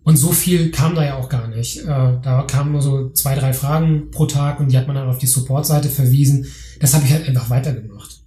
[0.08, 1.80] und so viel kam da ja auch gar nicht.
[1.80, 5.10] Äh, da kamen nur so zwei, drei Fragen pro Tag und die hat man dann
[5.10, 6.48] auf die Support-Seite verwiesen.
[6.80, 8.22] Das habe ich halt einfach weitergemacht.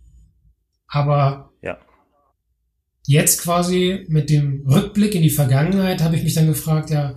[0.88, 1.78] Aber ja.
[3.06, 7.16] jetzt quasi mit dem Rückblick in die Vergangenheit habe ich mich dann gefragt, ja,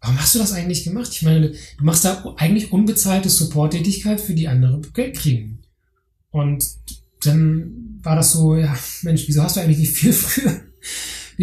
[0.00, 1.10] warum hast du das eigentlich gemacht?
[1.12, 5.60] Ich meine, du machst da eigentlich unbezahlte Support-Tätigkeit, für die andere Geld kriegen.
[6.30, 6.64] Und
[7.22, 10.62] dann war das so, ja, Mensch, wieso hast du eigentlich nicht viel früher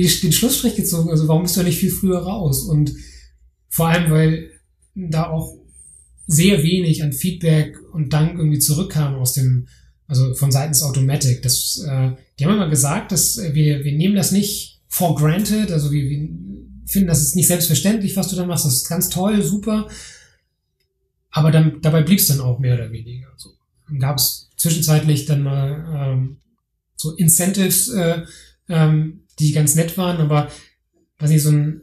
[0.04, 1.10] den Schlussstrich gezogen.
[1.10, 2.64] Also warum bist du nicht viel früher raus?
[2.64, 2.94] Und
[3.70, 4.52] vor allem, weil
[4.96, 5.58] da auch
[6.28, 9.68] sehr wenig an Feedback und Dank irgendwie zurückkam aus dem,
[10.08, 11.42] also von seitens Automatic.
[11.42, 15.92] Das, äh, die haben immer gesagt, dass wir, wir nehmen das nicht for granted, also
[15.92, 16.30] wir, wir
[16.86, 18.66] finden, das ist nicht selbstverständlich, was du da machst.
[18.66, 19.88] Das ist ganz toll, super.
[21.30, 23.28] Aber dann, dabei blieb es dann auch mehr oder weniger.
[23.38, 23.50] So.
[23.88, 26.38] Dann gab es zwischenzeitlich dann mal ähm,
[26.96, 28.24] so Incentives, äh,
[28.70, 30.50] ähm, die ganz nett waren, aber
[31.20, 31.82] was ich so ein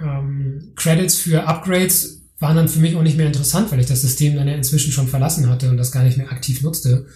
[0.00, 4.02] ähm, Credits für Upgrades waren dann für mich auch nicht mehr interessant, weil ich das
[4.02, 7.06] System dann ja inzwischen schon verlassen hatte und das gar nicht mehr aktiv nutzte.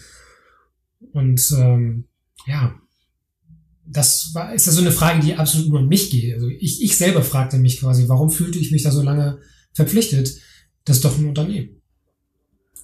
[1.13, 2.09] Und ähm,
[2.47, 2.75] ja,
[3.87, 6.35] das war, ist ja so eine Frage, die absolut über mich geht.
[6.35, 9.39] Also ich, ich selber fragte mich quasi, warum fühlte ich mich da so lange
[9.73, 10.41] verpflichtet?
[10.85, 11.83] Das ist doch ein Unternehmen.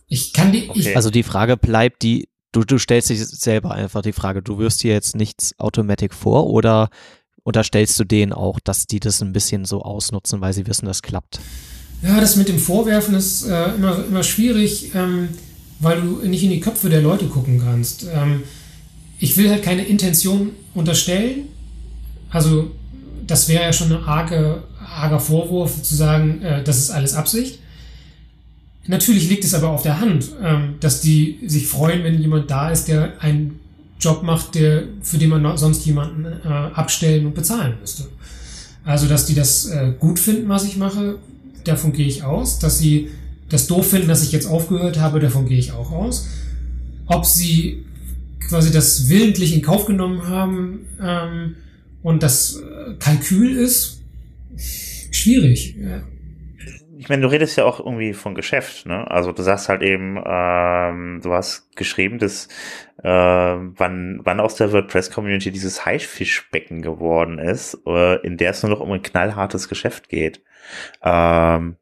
[0.06, 0.68] Ich kann die.
[0.68, 0.78] Okay.
[0.78, 4.58] Ich, also die Frage bleibt, die du, du stellst dich selber einfach die Frage, du
[4.58, 6.88] wirst dir jetzt nichts Automatic vor oder
[7.42, 11.02] unterstellst du denen auch, dass die das ein bisschen so ausnutzen, weil sie wissen, das
[11.02, 11.40] klappt?
[12.02, 15.30] Ja, das mit dem Vorwerfen ist äh, immer, immer schwierig, ähm,
[15.80, 18.06] weil du nicht in die Köpfe der Leute gucken kannst.
[18.12, 18.42] Ähm,
[19.18, 21.48] ich will halt keine Intention unterstellen.
[22.30, 22.70] Also,
[23.26, 27.58] das wäre ja schon ein arge, arger Vorwurf zu sagen, äh, das ist alles Absicht.
[28.88, 32.70] Natürlich liegt es aber auf der Hand, ähm, dass die sich freuen, wenn jemand da
[32.70, 33.60] ist, der einen
[34.00, 38.08] Job macht, der, für den man sonst jemanden äh, abstellen und bezahlen müsste.
[38.84, 41.18] Also, dass die das äh, gut finden, was ich mache,
[41.64, 42.60] davon gehe ich aus.
[42.60, 43.10] Dass sie
[43.50, 46.26] das doof finden, dass ich jetzt aufgehört habe, davon gehe ich auch aus.
[47.06, 47.84] Ob sie
[48.40, 51.56] quasi das willentlich in Kauf genommen haben ähm,
[52.02, 54.00] und das äh, Kalkül ist,
[55.10, 55.76] schwierig.
[55.78, 56.02] Ja
[57.08, 59.10] ich meine, du redest ja auch irgendwie von Geschäft, ne?
[59.10, 62.48] Also du sagst halt eben, ähm, du hast geschrieben, dass
[63.02, 68.68] äh, wann, wann aus der WordPress-Community dieses Haifischbecken geworden ist, äh, in der es nur
[68.68, 70.42] noch um ein knallhartes Geschäft geht.
[71.02, 71.76] Ähm,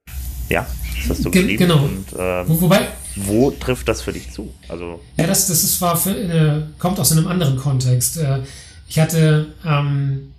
[0.48, 0.64] ja,
[1.00, 1.58] das hast du geschrieben.
[1.58, 1.82] Genau.
[1.82, 2.86] Und, ähm, Wo, wobei,
[3.16, 4.54] wo trifft das für dich zu?
[4.68, 8.18] Also ja, das, das ist, war für, äh, kommt aus einem anderen Kontext.
[8.18, 8.42] Äh,
[8.88, 10.32] ich hatte ähm,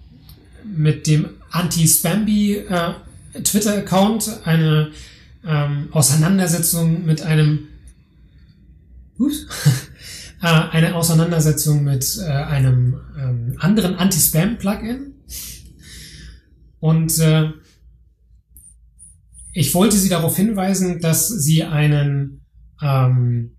[0.63, 2.93] mit dem Anti-Spamby äh,
[3.43, 4.91] Twitter-Account eine
[5.45, 7.67] ähm, Auseinandersetzung mit einem
[9.17, 9.45] ups,
[10.41, 15.13] äh, eine Auseinandersetzung mit äh, einem ähm, anderen Anti-Spam-Plugin.
[16.79, 17.51] Und äh,
[19.53, 22.41] ich wollte sie darauf hinweisen, dass sie einen
[22.81, 23.57] ähm,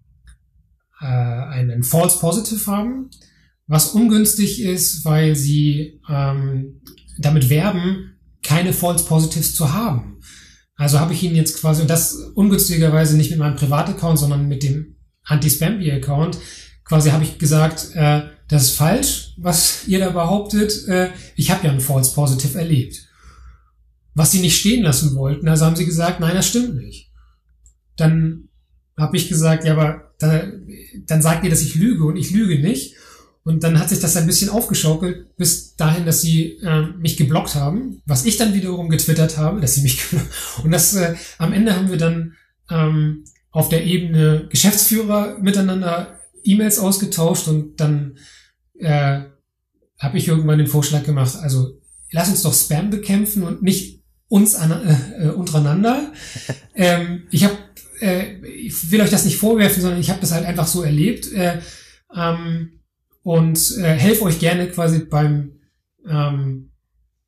[1.01, 3.11] äh, einen False Positive haben,
[3.67, 6.81] was ungünstig ist, weil sie ähm,
[7.19, 10.20] damit werben, keine False Positives zu haben.
[10.77, 14.62] Also habe ich Ihnen jetzt quasi, und das ungünstigerweise nicht mit meinem Privataccount, sondern mit
[14.62, 16.38] dem Anti-Spamby-Account,
[16.85, 20.87] quasi habe ich gesagt, äh, das ist falsch, was ihr da behauptet.
[20.87, 23.07] Äh, ich habe ja ein False Positive erlebt.
[24.14, 27.12] Was sie nicht stehen lassen wollten, also haben sie gesagt, nein, das stimmt nicht.
[27.96, 28.48] Dann
[28.96, 30.44] habe ich gesagt, ja, aber da,
[31.07, 32.96] dann sagt ihr, dass ich lüge und ich lüge nicht.
[33.48, 37.54] Und dann hat sich das ein bisschen aufgeschaukelt, bis dahin, dass sie äh, mich geblockt
[37.54, 40.02] haben, was ich dann wiederum getwittert habe, dass sie mich
[40.62, 42.34] und das äh, am Ende haben wir dann
[42.70, 48.18] ähm, auf der Ebene Geschäftsführer miteinander E-Mails ausgetauscht und dann
[48.78, 49.20] äh,
[49.98, 51.80] habe ich irgendwann den Vorschlag gemacht, also
[52.12, 56.12] lass uns doch Spam bekämpfen und nicht uns an, äh, äh untereinander.
[56.74, 57.56] ähm, ich habe,
[58.02, 61.32] äh, ich will euch das nicht vorwerfen, sondern ich habe das halt einfach so erlebt.
[61.32, 61.61] Äh,
[62.14, 62.78] ähm,
[63.29, 65.61] und äh, helfe euch gerne quasi beim,
[66.09, 66.71] ähm,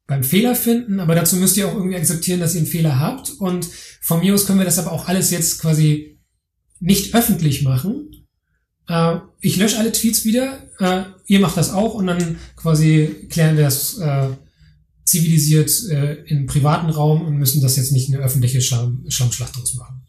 [0.07, 3.33] beim Fehler finden, aber dazu müsst ihr auch irgendwie akzeptieren, dass ihr einen Fehler habt.
[3.39, 3.69] Und
[4.01, 6.19] von mir aus können wir das aber auch alles jetzt quasi
[6.79, 8.27] nicht öffentlich machen.
[8.89, 13.59] Äh, ich lösche alle Tweets wieder, äh, ihr macht das auch und dann quasi klären
[13.59, 14.31] wir das äh,
[15.05, 19.75] zivilisiert äh, im privaten Raum und müssen das jetzt nicht eine öffentliche Schlamm, Schlammschlacht draus
[19.75, 20.00] machen.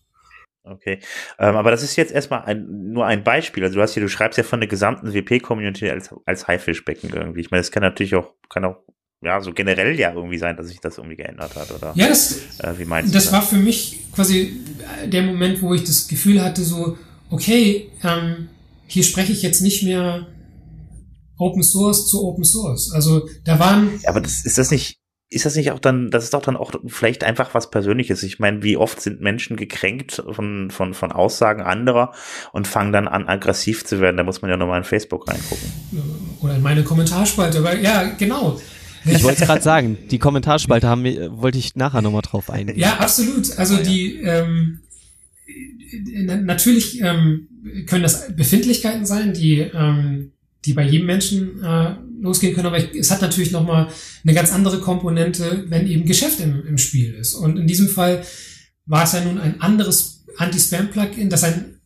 [0.64, 1.00] Okay,
[1.40, 3.64] ähm, aber das ist jetzt erstmal ein, nur ein Beispiel.
[3.64, 7.42] Also du hast hier, du schreibst ja von der gesamten WP-Community als, als Haifischbecken irgendwie.
[7.42, 8.78] Ich meine, das kann natürlich auch, kann auch,
[9.24, 11.94] ja, so generell ja irgendwie sein, dass sich das irgendwie geändert hat, oder?
[11.96, 14.62] Ja, das, äh, wie meinst das, das war für mich quasi
[15.06, 16.98] der Moment, wo ich das Gefühl hatte, so,
[17.32, 18.50] okay, ähm,
[18.86, 20.28] hier spreche ich jetzt nicht mehr
[21.38, 22.92] Open Source zu Open Source.
[22.94, 24.00] Also da waren.
[24.06, 25.01] Aber das, ist das nicht,
[25.32, 28.22] ist das nicht auch dann, das ist doch dann auch vielleicht einfach was Persönliches.
[28.22, 32.14] Ich meine, wie oft sind Menschen gekränkt von, von, von Aussagen anderer
[32.52, 34.18] und fangen dann an, aggressiv zu werden?
[34.18, 35.72] Da muss man ja nochmal in Facebook reingucken.
[36.42, 38.60] Oder in meine Kommentarspalte, aber ja, genau.
[39.06, 42.78] Ich wollte es gerade sagen, die Kommentarspalte haben wollte ich nachher nochmal drauf eingehen.
[42.78, 43.58] Ja, absolut.
[43.58, 44.82] Also die ähm,
[46.44, 47.48] natürlich ähm,
[47.88, 50.34] können das Befindlichkeiten sein, die ähm,
[50.66, 52.68] die bei jedem Menschen äh, losgehen können.
[52.68, 53.88] Aber ich, es hat natürlich nochmal
[54.24, 57.34] eine ganz andere Komponente, wenn eben Geschäft im, im Spiel ist.
[57.34, 58.24] Und in diesem Fall
[58.86, 61.82] war es ja nun ein anderes Anti-Spam-Plugin, das ein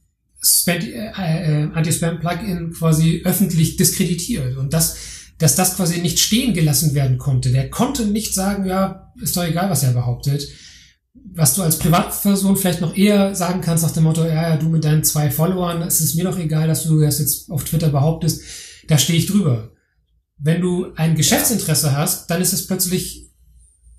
[0.68, 4.58] äh, äh, Anti-Spam-Plugin quasi öffentlich diskreditiert.
[4.58, 4.98] Und das,
[5.38, 7.52] dass das quasi nicht stehen gelassen werden konnte.
[7.52, 10.48] Der konnte nicht sagen, ja, ist doch egal, was er behauptet.
[11.34, 14.68] Was du als Privatperson vielleicht noch eher sagen kannst nach dem Motto, ja, ja, du
[14.68, 17.90] mit deinen zwei Followern, es ist mir doch egal, dass du das jetzt auf Twitter
[17.90, 18.42] behauptest
[18.88, 19.72] da stehe ich drüber.
[20.38, 23.30] Wenn du ein Geschäftsinteresse hast, dann ist es plötzlich,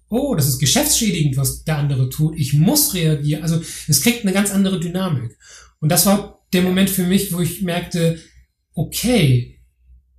[0.09, 2.39] oh, das ist geschäftsschädigend, was der andere tut.
[2.39, 3.43] Ich muss reagieren.
[3.43, 5.37] Also es kriegt eine ganz andere Dynamik.
[5.81, 8.19] Und das war der Moment für mich, wo ich merkte,
[8.75, 9.61] okay,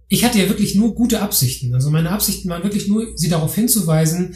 [0.09, 1.73] ich hatte ja wirklich nur gute Absichten.
[1.73, 4.35] Also meine Absichten waren wirklich nur, sie darauf hinzuweisen,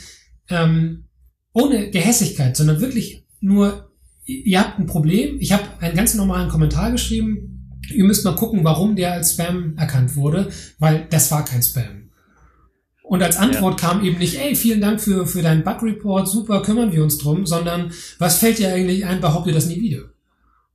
[0.49, 1.05] ähm,
[1.53, 3.91] ohne Gehässigkeit, sondern wirklich nur,
[4.25, 5.37] ihr habt ein Problem.
[5.39, 7.50] Ich habe einen ganz normalen Kommentar geschrieben,
[7.89, 12.09] Ihr müsst mal gucken, warum der als Spam erkannt wurde, weil das war kein Spam.
[13.03, 13.89] Und als Antwort ja.
[13.89, 17.45] kam eben nicht, ey, vielen Dank für, für deinen Bug-Report, super, kümmern wir uns drum,
[17.45, 20.11] sondern was fällt dir eigentlich ein, behaupte das nie wieder.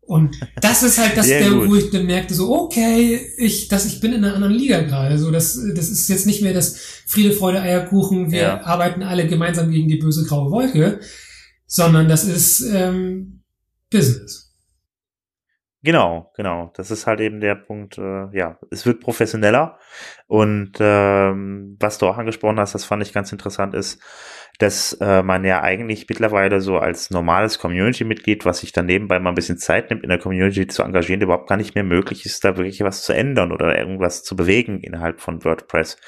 [0.02, 4.00] Und das ist halt das, der, wo ich dann merkte, so, okay, ich, das, ich
[4.00, 5.18] bin in einer anderen Liga gerade.
[5.18, 8.64] So, das, das ist jetzt nicht mehr das Friede, Freude, Eierkuchen, wir ja.
[8.64, 11.00] arbeiten alle gemeinsam gegen die böse graue Wolke,
[11.66, 13.40] sondern das ist ähm,
[13.90, 14.45] Business.
[15.86, 16.72] Genau, genau.
[16.74, 19.78] Das ist halt eben der Punkt, äh, ja, es wird professioneller.
[20.26, 24.02] Und ähm, was du auch angesprochen hast, das fand ich ganz interessant, ist,
[24.58, 29.30] dass äh, man ja eigentlich mittlerweile so als normales Community-Mitglied, was sich dann nebenbei mal
[29.30, 32.44] ein bisschen Zeit nimmt, in der Community zu engagieren, überhaupt gar nicht mehr möglich ist,
[32.44, 35.98] da wirklich was zu ändern oder irgendwas zu bewegen innerhalb von WordPress.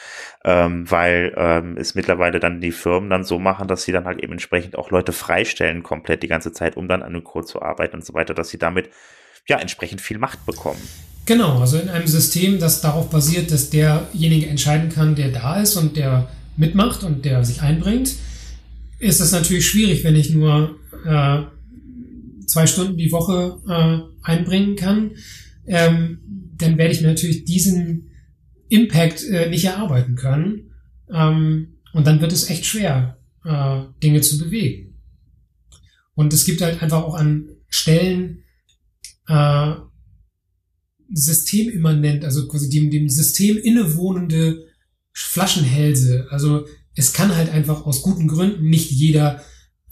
[0.45, 4.19] Ähm, weil ähm, es mittlerweile dann die Firmen dann so machen, dass sie dann halt
[4.25, 7.63] eben entsprechend auch Leute freistellen komplett die ganze Zeit, um dann an dem Code zu
[7.63, 8.91] arbeiten und so weiter, dass sie damit
[9.49, 10.81] ja entsprechend viel Macht bekommen.
[11.27, 15.77] Genau, also in einem System, das darauf basiert, dass derjenige entscheiden kann, der da ist
[15.77, 18.15] und der mitmacht und der sich einbringt,
[18.99, 21.43] ist es natürlich schwierig, wenn ich nur äh,
[22.47, 25.13] zwei Stunden die Woche äh, einbringen kann.
[25.67, 26.21] Ähm,
[26.57, 28.11] dann werde ich mir natürlich diesen
[28.69, 30.73] Impact äh, nicht erarbeiten können.
[31.13, 34.99] Ähm, und dann wird es echt schwer, äh, Dinge zu bewegen.
[36.15, 38.43] Und es gibt halt einfach auch an Stellen,
[39.29, 39.75] äh,
[41.11, 44.67] systemimmanent, also quasi dem, dem System innewohnende
[45.13, 46.27] Flaschenhälse.
[46.31, 49.43] Also es kann halt einfach aus guten Gründen nicht jeder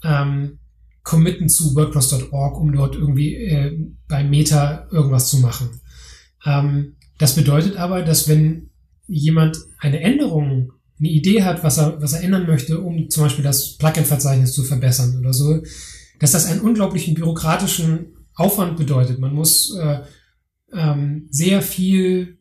[0.03, 0.59] ähm,
[1.03, 5.69] committen zu WordPress.org, um dort irgendwie äh, bei Meta irgendwas zu machen.
[6.45, 8.69] Ähm, das bedeutet aber, dass wenn
[9.07, 13.43] jemand eine Änderung, eine Idee hat, was er, was er ändern möchte, um zum Beispiel
[13.43, 15.61] das Plugin-Verzeichnis zu verbessern oder so,
[16.19, 19.19] dass das einen unglaublichen bürokratischen Aufwand bedeutet.
[19.19, 19.99] Man muss äh,
[20.71, 22.37] ähm, sehr viel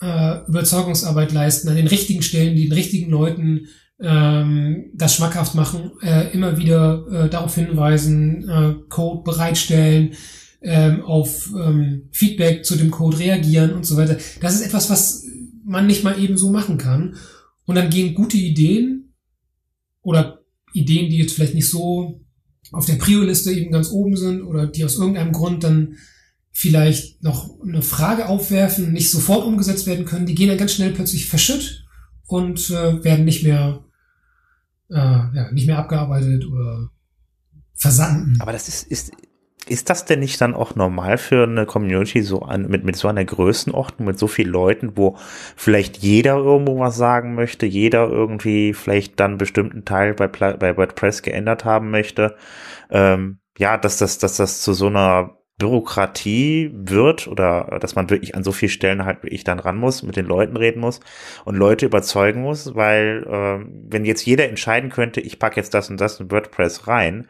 [0.00, 3.66] äh, Überzeugungsarbeit leisten an den richtigen Stellen, den richtigen Leuten
[4.00, 10.14] ähm, das schmackhaft machen, äh, immer wieder äh, darauf hinweisen, äh, Code bereitstellen,
[10.62, 14.18] ähm, auf ähm, Feedback zu dem Code reagieren und so weiter.
[14.40, 15.24] Das ist etwas, was
[15.64, 17.16] man nicht mal eben so machen kann.
[17.64, 19.12] Und dann gehen gute Ideen
[20.02, 20.40] oder
[20.72, 22.20] Ideen, die jetzt vielleicht nicht so
[22.72, 25.96] auf der Prio-Liste eben ganz oben sind oder die aus irgendeinem Grund dann
[26.50, 30.92] vielleicht noch eine Frage aufwerfen, nicht sofort umgesetzt werden können, die gehen dann ganz schnell
[30.92, 31.84] plötzlich verschütt
[32.26, 33.84] und äh, werden nicht mehr
[34.90, 36.90] äh, ja, nicht mehr abgearbeitet oder
[37.74, 38.40] versanden.
[38.40, 39.12] Aber das ist, ist,
[39.68, 43.08] ist das denn nicht dann auch normal für eine Community so an, mit, mit so
[43.08, 45.16] einer Größenordnung, mit so vielen Leuten, wo
[45.56, 51.22] vielleicht jeder irgendwo was sagen möchte, jeder irgendwie vielleicht dann bestimmten Teil bei, bei WordPress
[51.22, 52.36] geändert haben möchte?
[52.90, 58.34] Ähm, ja, dass das, dass das zu so einer Bürokratie wird oder dass man wirklich
[58.34, 61.00] an so vielen Stellen halt wirklich dann ran muss, mit den Leuten reden muss
[61.46, 65.88] und Leute überzeugen muss, weil äh, wenn jetzt jeder entscheiden könnte, ich packe jetzt das
[65.88, 67.26] und das in WordPress rein,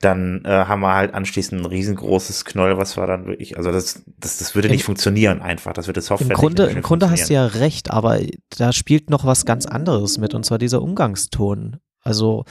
[0.00, 4.04] dann äh, haben wir halt anschließend ein riesengroßes Knoll, was war dann wirklich, also das,
[4.18, 7.10] das, das würde nicht Im, funktionieren einfach, das würde Software Im Grunde, nicht Im Grunde
[7.10, 8.20] hast du ja recht, aber
[8.56, 11.76] da spielt noch was ganz anderes mit und zwar dieser Umgangston.
[12.02, 12.44] Also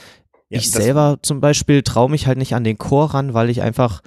[0.49, 3.63] ja, ich selber zum Beispiel traue mich halt nicht an den Chor ran, weil ich
[3.63, 4.01] einfach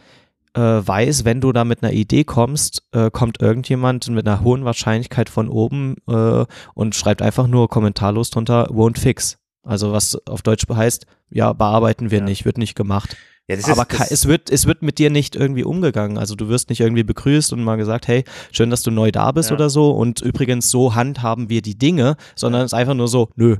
[0.58, 4.64] äh, weiß, wenn du da mit einer Idee kommst, äh, kommt irgendjemand mit einer hohen
[4.64, 6.44] Wahrscheinlichkeit von oben äh,
[6.74, 9.38] und schreibt einfach nur kommentarlos drunter, won't fix.
[9.62, 12.24] Also was auf Deutsch heißt, ja, bearbeiten wir ja.
[12.24, 13.16] nicht, wird nicht gemacht.
[13.46, 16.18] Ja, Aber ist, das es wird, es wird mit dir nicht irgendwie umgegangen.
[16.18, 19.32] Also du wirst nicht irgendwie begrüßt und mal gesagt, hey, schön, dass du neu da
[19.32, 19.56] bist ja.
[19.56, 19.92] oder so.
[19.92, 23.56] Und übrigens, so handhaben wir die Dinge, sondern es ist einfach nur so, nö,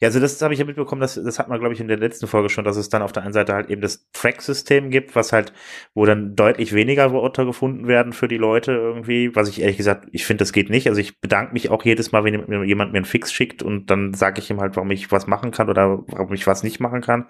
[0.00, 1.96] ja, also das habe ich ja mitbekommen, das, das hat man, glaube ich, in der
[1.96, 5.16] letzten Folge schon, dass es dann auf der einen Seite halt eben das Track-System gibt,
[5.16, 5.52] was halt,
[5.94, 10.08] wo dann deutlich weniger Wörter gefunden werden für die Leute irgendwie, was ich ehrlich gesagt,
[10.12, 10.88] ich finde, das geht nicht.
[10.88, 14.14] Also ich bedanke mich auch jedes Mal, wenn jemand mir einen Fix schickt und dann
[14.14, 17.00] sage ich ihm halt, warum ich was machen kann oder warum ich was nicht machen
[17.00, 17.26] kann.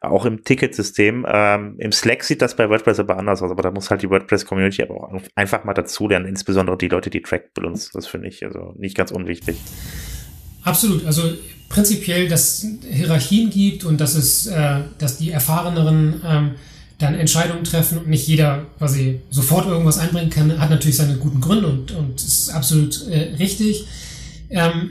[0.00, 1.26] Auch im Ticketsystem.
[1.28, 4.10] Ähm, Im Slack sieht das bei WordPress aber anders aus, aber da muss halt die
[4.10, 7.90] WordPress-Community aber auch einfach mal dazu lernen, insbesondere die Leute, die Track benutzen.
[7.94, 9.56] Das finde ich also nicht ganz unwichtig.
[10.62, 11.06] Absolut.
[11.06, 11.22] Also
[11.68, 16.50] prinzipiell, dass Hierarchien gibt und dass es, äh, dass die Erfahreneren ähm,
[16.98, 21.40] dann Entscheidungen treffen und nicht jeder quasi sofort irgendwas einbringen kann, hat natürlich seine guten
[21.40, 23.84] Gründe und, und ist absolut äh, richtig.
[24.48, 24.90] Ähm,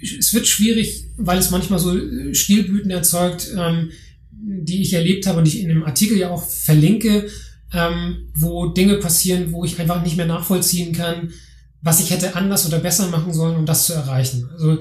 [0.00, 1.96] es wird schwierig, weil es manchmal so
[2.32, 3.90] Stilblüten erzeugt, ähm,
[4.30, 7.28] die ich erlebt habe und ich in dem Artikel ja auch verlinke,
[7.72, 11.32] ähm, wo Dinge passieren, wo ich einfach nicht mehr nachvollziehen kann,
[11.80, 14.48] was ich hätte anders oder besser machen sollen, um das zu erreichen.
[14.52, 14.78] Also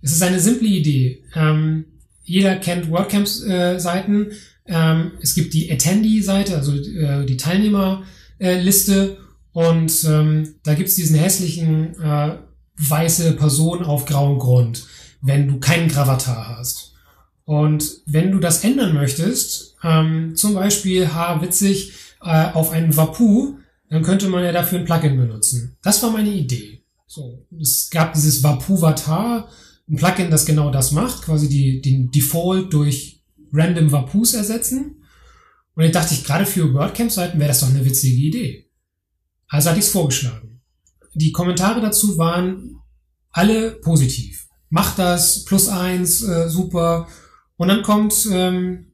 [0.00, 1.24] es ist eine simple Idee.
[1.34, 1.84] Ähm,
[2.22, 4.30] jeder kennt WordCamps-Seiten.
[4.30, 4.34] Äh,
[4.66, 9.18] ähm, es gibt die Attendee-Seite, also äh, die Teilnehmerliste.
[9.52, 12.36] Und ähm, da gibt's diesen hässlichen äh,
[12.76, 14.86] weiße Person auf grauem Grund,
[15.20, 16.92] wenn du keinen Gravatar hast.
[17.44, 23.56] Und wenn du das ändern möchtest, ähm, zum Beispiel, ha, witzig, äh, auf einen Wapu,
[23.88, 25.76] dann könnte man ja dafür ein Plugin benutzen.
[25.82, 26.82] Das war meine Idee.
[27.06, 29.48] So, es gab dieses Vapuvatar,
[29.88, 33.22] ein Plugin, das genau das macht, quasi die, den Default durch
[33.52, 35.02] random Vapus ersetzen.
[35.74, 38.70] Und dann dachte ich, gerade für WordCamp-Seiten wäre das doch eine witzige Idee.
[39.48, 40.60] Also hatte ich es vorgeschlagen.
[41.14, 42.76] Die Kommentare dazu waren
[43.30, 44.48] alle positiv.
[44.70, 47.08] Mach das, plus eins, äh, super.
[47.56, 48.88] Und dann kommt ähm,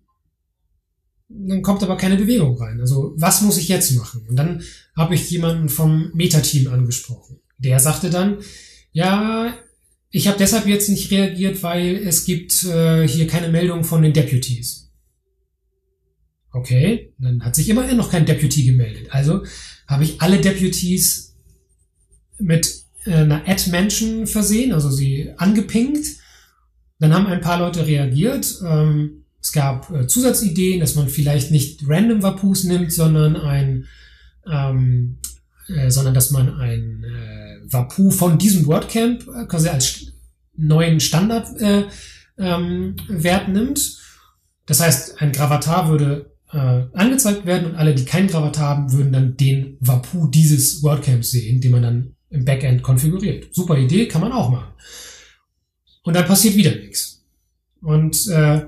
[1.28, 2.80] dann kommt aber keine Bewegung rein.
[2.80, 4.26] Also was muss ich jetzt machen?
[4.28, 4.62] Und dann
[4.96, 7.40] habe ich jemanden vom Meta-Team angesprochen.
[7.58, 8.38] Der sagte dann,
[8.92, 9.52] ja,
[10.16, 14.12] ich habe deshalb jetzt nicht reagiert, weil es gibt äh, hier keine Meldung von den
[14.12, 14.92] Deputies.
[16.52, 19.08] Okay, dann hat sich immerhin noch kein Deputy gemeldet.
[19.10, 19.42] Also
[19.88, 21.34] habe ich alle Deputies
[22.38, 26.06] mit äh, einer Ad-Mention versehen, also sie angepinkt.
[27.00, 28.60] Dann haben ein paar Leute reagiert.
[28.64, 33.86] Ähm, es gab äh, Zusatzideen, dass man vielleicht nicht random Vapus nimmt, sondern ein,
[34.48, 35.18] ähm,
[35.66, 40.12] äh, sondern dass man ein äh, Vapu von diesem WordCamp äh, quasi als
[40.56, 41.84] neuen Standardwert äh,
[42.38, 44.00] ähm, Wert nimmt.
[44.66, 49.12] Das heißt, ein Gravatar würde äh, angezeigt werden und alle, die kein Gravatar haben, würden
[49.12, 53.54] dann den Vapu dieses WordCamps sehen, den man dann im Backend konfiguriert.
[53.54, 54.72] Super Idee, kann man auch machen.
[56.02, 57.24] Und dann passiert wieder nichts.
[57.80, 58.66] Und äh,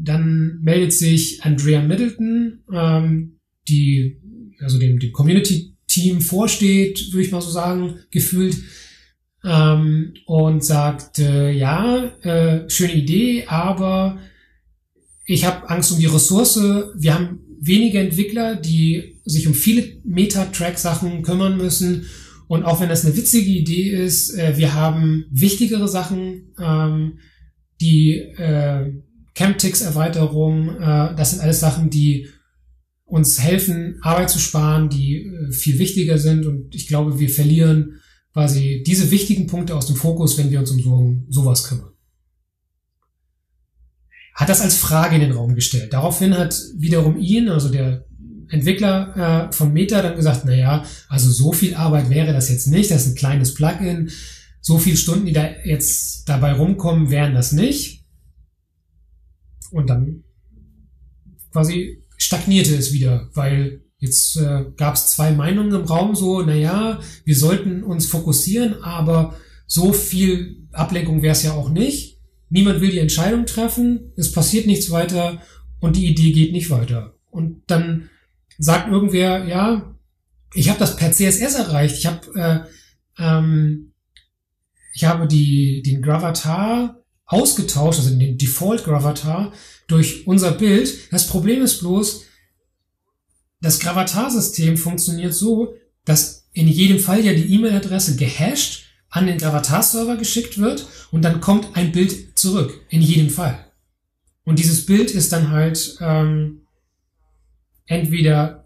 [0.00, 4.20] dann meldet sich Andrea Middleton, ähm, die,
[4.60, 8.56] also dem, dem Community Team vorsteht, würde ich mal so sagen, gefühlt,
[9.44, 14.18] ähm, und sagt, äh, ja, äh, schöne Idee, aber
[15.24, 16.56] ich habe Angst um die Ressource.
[16.96, 22.06] Wir haben wenige Entwickler, die sich um viele Meta-Track-Sachen kümmern müssen.
[22.48, 27.18] Und auch wenn das eine witzige Idee ist, äh, wir haben wichtigere Sachen, ähm,
[27.80, 28.92] die äh,
[29.34, 32.28] Camtix-Erweiterung, äh, das sind alles Sachen, die
[33.06, 36.44] uns helfen, Arbeit zu sparen, die äh, viel wichtiger sind.
[36.44, 38.00] Und ich glaube, wir verlieren
[38.32, 41.92] quasi diese wichtigen Punkte aus dem Fokus, wenn wir uns um so, sowas kümmern.
[44.34, 45.92] Hat das als Frage in den Raum gestellt.
[45.92, 48.04] Daraufhin hat wiederum ihn, also der
[48.48, 52.66] Entwickler äh, von Meta, dann gesagt, na ja, also so viel Arbeit wäre das jetzt
[52.66, 52.90] nicht.
[52.90, 54.10] Das ist ein kleines Plugin.
[54.60, 58.04] So viele Stunden, die da jetzt dabei rumkommen, wären das nicht.
[59.70, 60.24] Und dann
[61.52, 67.00] quasi stagnierte es wieder, weil Jetzt äh, gab es zwei Meinungen im Raum, so, naja,
[67.24, 69.36] wir sollten uns fokussieren, aber
[69.66, 72.20] so viel Ablenkung wäre es ja auch nicht.
[72.50, 75.40] Niemand will die Entscheidung treffen, es passiert nichts weiter
[75.80, 77.14] und die Idee geht nicht weiter.
[77.30, 78.10] Und dann
[78.58, 79.96] sagt irgendwer, ja,
[80.54, 82.66] ich habe das per CSS erreicht, ich habe
[83.18, 83.92] äh, ähm,
[84.92, 89.52] ich habe die, den Gravatar ausgetauscht, also den Default Gravatar,
[89.86, 91.12] durch unser Bild.
[91.12, 92.24] Das Problem ist bloß,
[93.60, 95.74] das Gravatar-System funktioniert so,
[96.04, 101.40] dass in jedem Fall ja die E-Mail-Adresse gehasht an den Gravatar-Server geschickt wird und dann
[101.40, 102.80] kommt ein Bild zurück.
[102.88, 103.66] In jedem Fall.
[104.44, 106.62] Und dieses Bild ist dann halt ähm,
[107.86, 108.64] entweder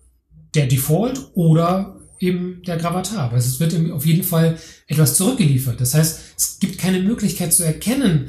[0.54, 3.24] der Default oder eben der Gravatar.
[3.24, 5.80] Aber es wird auf jeden Fall etwas zurückgeliefert.
[5.80, 8.28] Das heißt, es gibt keine Möglichkeit zu erkennen,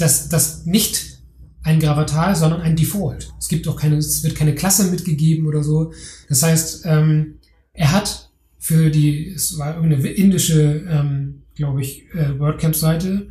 [0.00, 1.20] dass das nicht
[1.62, 3.32] ein Gravatar, sondern ein Default.
[3.38, 5.92] Es gibt auch keine, es wird keine Klasse mitgegeben oder so.
[6.28, 7.38] Das heißt, ähm,
[7.72, 13.28] er hat für die, es war irgendeine indische, ähm, glaube ich, äh, WordCamp-Seite,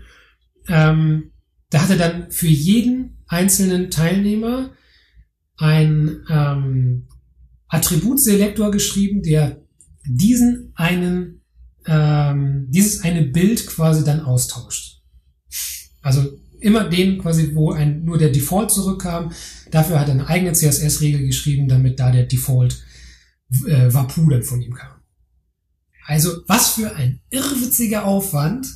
[0.68, 1.32] ähm,
[1.70, 4.72] da hat er dann für jeden einzelnen Teilnehmer
[5.58, 7.08] ein ähm,
[7.68, 9.62] Attributselektor geschrieben, der
[10.06, 11.42] diesen einen,
[11.86, 15.02] ähm, dieses eine Bild quasi dann austauscht.
[16.02, 19.32] Also immer den quasi, wo ein, nur der Default zurückkam.
[19.72, 22.84] Dafür hat er eine eigene CSS-Regel geschrieben, damit da der Default
[23.68, 24.92] äh, Wapu dann von ihm kam.
[26.06, 28.68] Also was für ein irrwitziger Aufwand,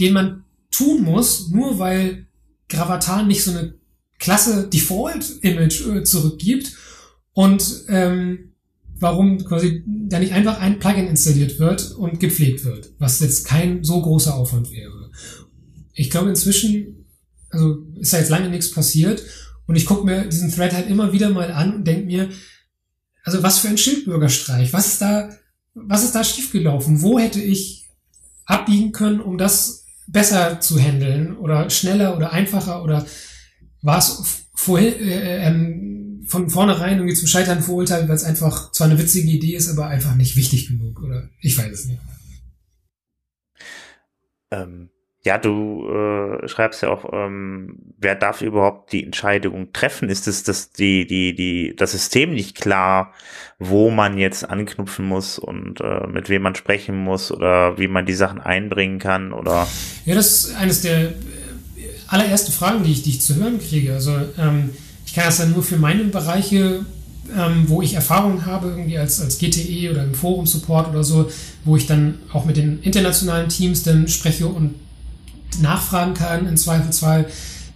[0.00, 2.26] den man tun muss, nur weil
[2.68, 3.74] Gravatar nicht so eine
[4.18, 6.76] klasse Default-Image äh, zurückgibt
[7.32, 8.54] und ähm,
[8.98, 13.84] warum quasi da nicht einfach ein Plugin installiert wird und gepflegt wird, was jetzt kein
[13.84, 15.01] so großer Aufwand wäre
[15.94, 17.06] ich glaube inzwischen,
[17.50, 19.22] also ist da jetzt lange nichts passiert
[19.66, 22.30] und ich gucke mir diesen Thread halt immer wieder mal an und denke mir,
[23.24, 25.30] also was für ein Schildbürgerstreich, was ist da,
[25.74, 27.02] was ist da schiefgelaufen?
[27.02, 27.88] Wo hätte ich
[28.44, 33.06] abbiegen können, um das besser zu handeln oder schneller oder einfacher oder
[33.80, 38.88] war es vorher, äh, ähm, von vornherein irgendwie zum Scheitern verurteilt, weil es einfach zwar
[38.88, 42.00] eine witzige Idee ist, aber einfach nicht wichtig genug oder ich weiß es nicht.
[44.50, 44.90] Ähm,
[45.24, 50.08] ja, du äh, schreibst ja auch, ähm, wer darf überhaupt die Entscheidung treffen?
[50.08, 53.12] Ist es das, die, die, die, das System nicht klar,
[53.60, 58.04] wo man jetzt anknüpfen muss und äh, mit wem man sprechen muss oder wie man
[58.04, 59.32] die Sachen einbringen kann?
[59.32, 59.68] Oder?
[60.06, 61.12] Ja, das ist eines der äh,
[62.08, 63.92] allerersten Fragen, die ich, die ich zu hören kriege.
[63.92, 64.70] Also ähm,
[65.06, 66.84] ich kann das dann nur für meine Bereiche
[67.36, 71.30] ähm, wo ich Erfahrungen habe, irgendwie als, als GTE oder im Forum-Support oder so,
[71.64, 74.74] wo ich dann auch mit den internationalen Teams dann spreche und
[75.60, 77.26] nachfragen kann, im Zweifelsfall.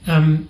[0.07, 0.47] Ähm,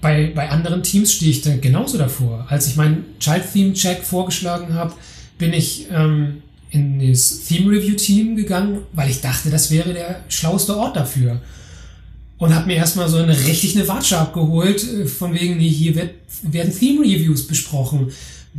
[0.00, 2.46] bei, bei anderen Teams stehe ich dann genauso davor.
[2.48, 4.92] Als ich meinen Child-Theme-Check vorgeschlagen habe,
[5.38, 10.96] bin ich ähm, in das Theme-Review-Team gegangen, weil ich dachte, das wäre der schlauste Ort
[10.96, 11.40] dafür.
[12.38, 15.94] Und habe mir erstmal so eine richtig eine Watsche abgeholt, äh, von wegen, nee, hier
[15.94, 16.10] wird,
[16.42, 18.10] werden Theme-Reviews besprochen.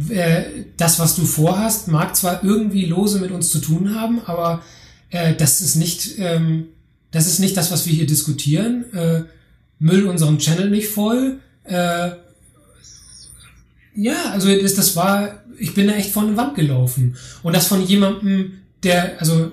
[0.09, 0.43] Äh,
[0.77, 4.61] das, was du vorhast, mag zwar irgendwie lose mit uns zu tun haben, aber
[5.09, 6.67] äh, das ist nicht ähm,
[7.13, 8.91] das ist nicht das, was wir hier diskutieren.
[8.93, 9.23] Äh,
[9.79, 11.39] Müll unseren Channel nicht voll.
[11.63, 12.11] Äh,
[13.95, 17.15] ja, also das, das war, ich bin da echt vor eine Wand gelaufen.
[17.43, 19.51] Und das von jemandem, der, also,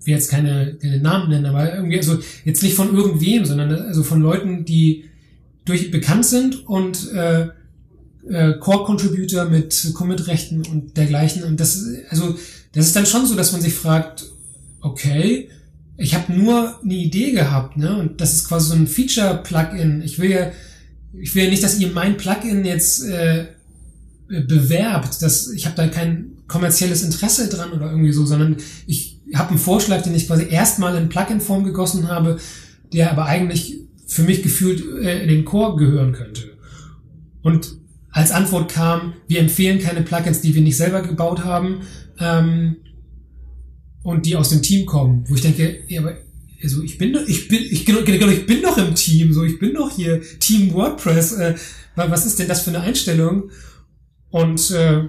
[0.00, 3.70] ich will jetzt keine, keine Namen nennen, aber irgendwie, also jetzt nicht von irgendwem, sondern
[3.70, 5.04] also von Leuten, die
[5.64, 7.48] durch bekannt sind und äh,
[8.28, 11.42] äh, Core-Contributor mit Commit-Rechten und dergleichen.
[11.42, 12.36] Und das, also,
[12.72, 14.24] das ist dann schon so, dass man sich fragt,
[14.80, 15.50] okay,
[15.96, 17.96] ich habe nur eine Idee gehabt, ne?
[17.96, 20.02] Und das ist quasi so ein Feature-Plugin.
[20.02, 20.52] Ich will ja,
[21.12, 23.46] ich will ja nicht, dass ihr mein Plugin jetzt äh,
[24.28, 25.20] bewerbt.
[25.20, 29.58] Das, ich habe da kein kommerzielles Interesse dran oder irgendwie so, sondern ich habe einen
[29.58, 32.38] Vorschlag, den ich quasi erstmal in Plugin-Form gegossen habe,
[32.92, 36.42] der aber eigentlich für mich gefühlt äh, in den Core gehören könnte.
[37.42, 37.76] Und
[38.10, 41.80] als Antwort kam, wir empfehlen keine Plugins, die wir nicht selber gebaut haben
[42.18, 42.76] ähm,
[44.02, 45.24] und die aus dem Team kommen.
[45.28, 46.16] Wo ich denke, ja, aber
[46.62, 49.44] also ich bin doch, ich bin, ich, genau, genau, ich bin doch im Team, so
[49.44, 51.32] ich bin doch hier Team WordPress.
[51.32, 51.54] Äh,
[51.96, 53.50] was ist denn das für eine Einstellung?
[54.30, 55.08] Und äh,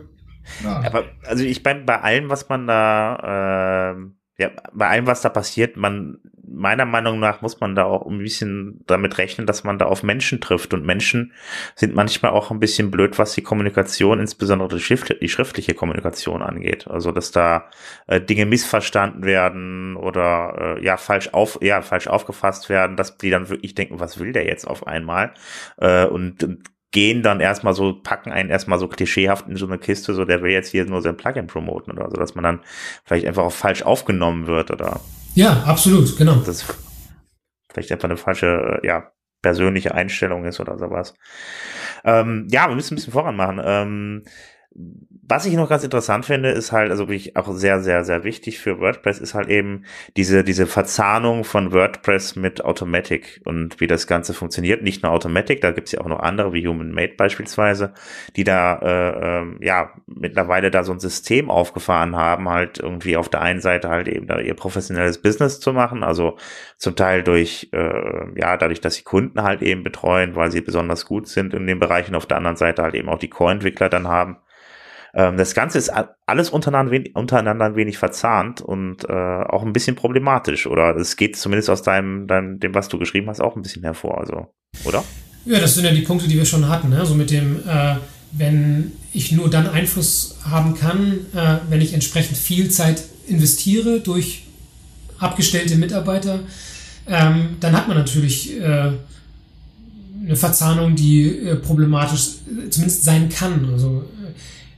[0.63, 0.81] ja.
[0.83, 5.29] Aber also ich meine, bei allem, was man da, äh, ja, bei allem, was da
[5.29, 6.17] passiert, man
[6.53, 10.03] meiner Meinung nach muss man da auch ein bisschen damit rechnen, dass man da auf
[10.03, 10.73] Menschen trifft.
[10.73, 11.33] Und Menschen
[11.75, 16.41] sind manchmal auch ein bisschen blöd, was die Kommunikation, insbesondere die, Schrift, die schriftliche Kommunikation
[16.41, 16.87] angeht.
[16.87, 17.69] Also dass da
[18.07, 23.29] äh, Dinge missverstanden werden oder äh, ja falsch auf ja falsch aufgefasst werden, dass die
[23.29, 25.33] dann wirklich denken, was will der jetzt auf einmal?
[25.77, 29.77] Äh, und, und gehen dann erstmal so, packen einen erstmal so klischeehaft in so eine
[29.77, 32.59] Kiste, so der will jetzt hier nur sein Plugin promoten oder so, dass man dann
[33.03, 35.01] vielleicht einfach auch falsch aufgenommen wird oder
[35.35, 36.35] ja, absolut, genau.
[36.35, 36.63] Das
[37.71, 41.15] vielleicht einfach eine falsche, ja, persönliche Einstellung ist oder sowas.
[42.05, 43.61] Ähm, ja, wir müssen ein bisschen voran machen.
[43.63, 44.23] Ähm,
[45.33, 48.59] was ich noch ganz interessant finde, ist halt, also wirklich auch sehr, sehr, sehr wichtig
[48.59, 49.83] für WordPress, ist halt eben
[50.15, 54.83] diese, diese Verzahnung von WordPress mit Automatic und wie das Ganze funktioniert.
[54.83, 57.95] Nicht nur Automatic, da gibt's ja auch noch andere, wie Human Made beispielsweise,
[58.35, 63.27] die da, äh, äh, ja, mittlerweile da so ein System aufgefahren haben, halt irgendwie auf
[63.27, 66.37] der einen Seite halt eben da ihr professionelles Business zu machen, also
[66.77, 71.07] zum Teil durch, äh, ja, dadurch, dass sie Kunden halt eben betreuen, weil sie besonders
[71.07, 74.07] gut sind in den Bereichen, auf der anderen Seite halt eben auch die Core-Entwickler dann
[74.07, 74.37] haben
[75.15, 75.91] ähm, das Ganze ist
[76.25, 80.65] alles untereinander, untereinander ein wenig verzahnt und äh, auch ein bisschen problematisch.
[80.65, 83.83] Oder es geht zumindest aus deinem, deinem, dem, was du geschrieben hast, auch ein bisschen
[83.83, 84.19] hervor.
[84.19, 84.47] Also,
[84.85, 85.03] oder?
[85.45, 86.89] Ja, das sind ja die Punkte, die wir schon hatten.
[86.89, 87.05] Ne?
[87.05, 87.95] So mit dem, äh,
[88.31, 94.47] wenn ich nur dann Einfluss haben kann, äh, wenn ich entsprechend viel Zeit investiere durch
[95.19, 96.39] abgestellte Mitarbeiter,
[97.07, 98.91] ähm, dann hat man natürlich äh,
[100.23, 103.69] eine Verzahnung, die äh, problematisch äh, zumindest sein kann.
[103.71, 104.05] Also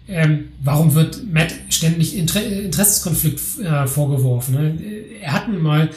[0.08, 4.56] ähm, warum wird Matt ständig Inter Interessenskonflikt äh, vorgeworfen?
[4.56, 4.80] Ne?
[5.22, 5.90] Er hat nun mal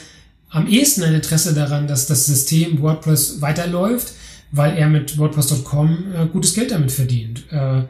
[0.50, 4.14] am ehesten ein Interesse daran, dass das System WordPress weiterläuft,
[4.50, 7.44] weil er mit WordPress.com äh, gutes Geld damit verdient.
[7.50, 7.82] Äh,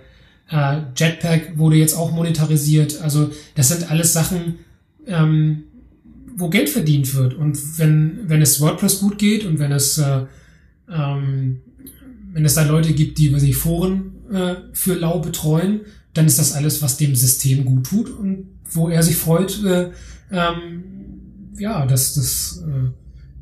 [0.51, 3.01] äh, Jetpack wurde jetzt auch monetarisiert.
[3.01, 4.59] Also das sind alles Sachen,
[5.07, 5.64] ähm,
[6.37, 7.35] wo Geld verdient wird.
[7.35, 10.23] Und wenn, wenn es WordPress gut geht und wenn es, äh,
[10.91, 11.61] ähm,
[12.33, 15.83] wenn es da Leute gibt, die sich Foren äh, für lau betreuen,
[16.19, 19.91] dann ist das alles, was dem System gut tut und wo er sich freut, äh,
[20.33, 20.83] ähm,
[21.57, 22.91] ja, dass, dass, äh,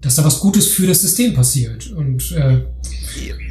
[0.02, 1.90] dass da was Gutes für das System passiert.
[1.90, 2.64] Und äh,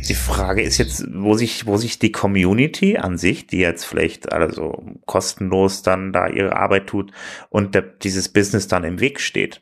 [0.07, 4.31] die Frage ist jetzt, wo sich, wo sich die Community an sich, die jetzt vielleicht
[4.31, 7.11] also kostenlos dann da ihre Arbeit tut
[7.49, 9.61] und der, dieses Business dann im Weg steht.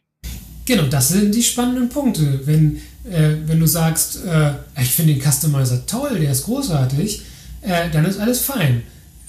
[0.65, 2.41] Genau, das sind die spannenden Punkte.
[2.43, 4.51] Wenn, äh, wenn du sagst, äh,
[4.81, 7.21] ich finde den Customizer toll, der ist großartig,
[7.61, 8.83] äh, dann ist alles fein.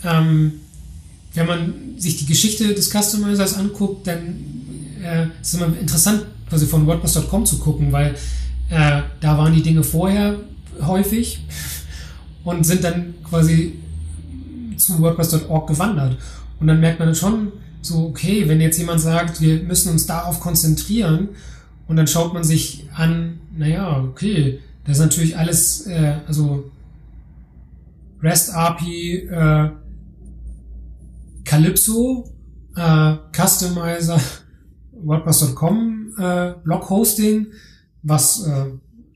[0.05, 0.61] Ähm,
[1.35, 4.45] wenn man sich die Geschichte des Customizers anguckt, dann
[5.03, 8.15] äh, ist es immer interessant, quasi von WordPress.com zu gucken, weil
[8.71, 10.37] äh, da waren die Dinge vorher
[10.81, 11.45] häufig
[12.45, 13.75] und sind dann quasi
[14.77, 16.19] zu WordPress.org gewandert.
[16.61, 17.53] Und dann merkt man schon
[17.83, 21.31] so, okay, wenn jetzt jemand sagt, wir müssen uns darauf konzentrieren
[21.87, 26.71] und dann schaut man sich an, naja, okay, das ist natürlich alles, äh, also
[28.23, 29.71] REST API, äh,
[31.45, 32.35] Calypso,
[32.77, 34.21] äh, Customizer,
[34.93, 37.49] WordPress.com, äh, Blog-Hosting,
[38.03, 38.67] was äh,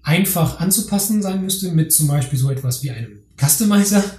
[0.02, 4.04] einfach anzupassen sein müsste mit zum Beispiel so etwas wie einem Customizer.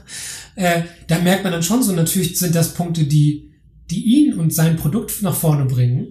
[0.55, 3.53] Äh, da merkt man dann schon so, natürlich sind das Punkte, die,
[3.89, 6.07] die ihn und sein Produkt nach vorne bringen.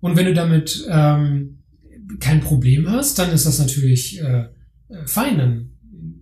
[0.00, 1.58] Und wenn du damit ähm,
[2.20, 4.44] kein Problem hast, dann ist das natürlich äh,
[4.88, 5.36] äh fein.
[5.36, 5.70] Dann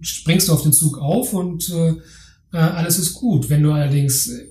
[0.00, 1.94] springst du auf den Zug auf und äh,
[2.52, 3.50] äh, alles ist gut.
[3.50, 4.46] Wenn du allerdings äh,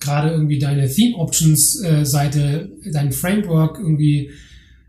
[0.00, 4.30] gerade irgendwie deine Theme Options äh, Seite, dein Framework irgendwie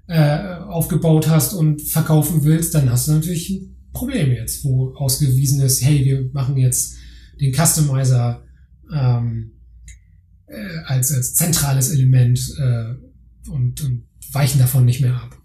[0.07, 5.61] äh, aufgebaut hast und verkaufen willst, dann hast du natürlich ein Problem jetzt, wo ausgewiesen
[5.61, 6.95] ist, hey, wir machen jetzt
[7.39, 8.43] den Customizer
[8.93, 9.51] ähm,
[10.47, 15.42] äh, als, als zentrales Element äh, und, und weichen davon nicht mehr ab.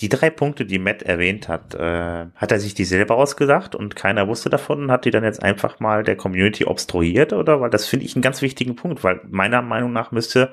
[0.00, 3.96] Die drei Punkte, die Matt erwähnt hat, äh, hat er sich die selber ausgedacht und
[3.96, 7.60] keiner wusste davon und hat die dann jetzt einfach mal der Community obstruiert oder?
[7.60, 10.52] Weil das finde ich einen ganz wichtigen Punkt, weil meiner Meinung nach müsste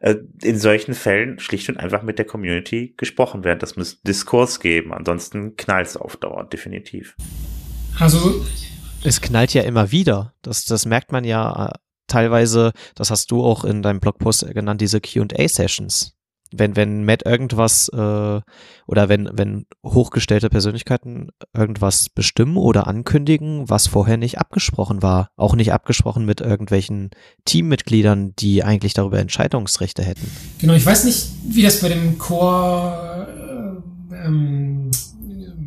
[0.00, 3.58] äh, in solchen Fällen schlicht und einfach mit der Community gesprochen werden.
[3.58, 7.16] Das muss Diskurs geben, ansonsten knallt es auf Dauer, definitiv.
[7.98, 8.44] Also
[9.04, 10.34] es knallt ja immer wieder.
[10.42, 11.72] Das, das merkt man ja
[12.06, 16.17] teilweise, das hast du auch in deinem Blogpost genannt, diese QA-Sessions.
[16.50, 17.96] Wenn, wenn Matt irgendwas äh,
[18.86, 25.54] oder wenn, wenn hochgestellte Persönlichkeiten irgendwas bestimmen oder ankündigen, was vorher nicht abgesprochen war, auch
[25.54, 27.10] nicht abgesprochen mit irgendwelchen
[27.44, 30.30] Teammitgliedern, die eigentlich darüber Entscheidungsrechte hätten.
[30.58, 33.28] Genau, ich weiß nicht, wie das bei dem Core
[34.10, 34.90] äh, ähm,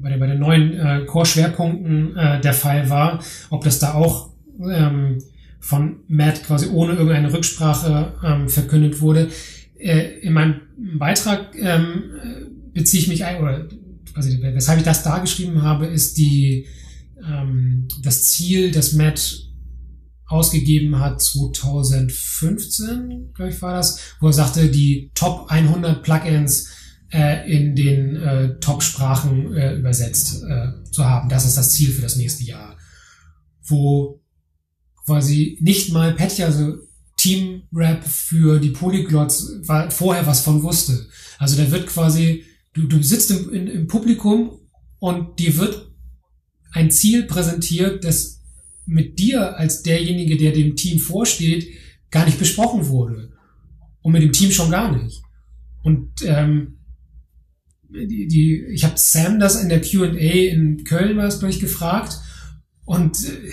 [0.02, 3.20] bei, den, bei den neuen äh, Core-Schwerpunkten äh, der Fall war,
[3.50, 4.30] ob das da auch
[4.60, 5.20] ähm,
[5.60, 9.30] von Matt quasi ohne irgendeine Rücksprache ähm, verkündet wurde.
[9.78, 10.62] Äh, in meinem
[10.98, 12.04] Beitrag ähm,
[12.74, 13.68] beziehe ich mich ein, oder
[14.14, 16.66] quasi, weshalb ich das da geschrieben habe, ist die
[17.26, 19.48] ähm, das Ziel, das Matt
[20.26, 26.70] ausgegeben hat 2015, glaube ich, war das, wo er sagte, die Top 100 Plugins
[27.12, 31.28] äh, in den äh, Top-Sprachen äh, übersetzt äh, zu haben.
[31.28, 32.78] Das ist das Ziel für das nächste Jahr.
[33.64, 34.22] Wo
[35.06, 36.78] quasi nicht mal Petya, also
[37.22, 41.08] Team-Rap für die Polyglots war, vorher was von wusste.
[41.38, 44.60] Also da wird quasi, du, du sitzt im, in, im Publikum
[44.98, 45.92] und dir wird
[46.72, 48.42] ein Ziel präsentiert, das
[48.88, 51.68] mit dir als derjenige, der dem Team vorsteht,
[52.10, 53.32] gar nicht besprochen wurde.
[54.02, 55.22] Und mit dem Team schon gar nicht.
[55.84, 56.80] Und ähm,
[57.90, 62.20] die, die, ich habe Sam das in der QA in Köln war es, glaube.
[62.86, 63.52] Und äh,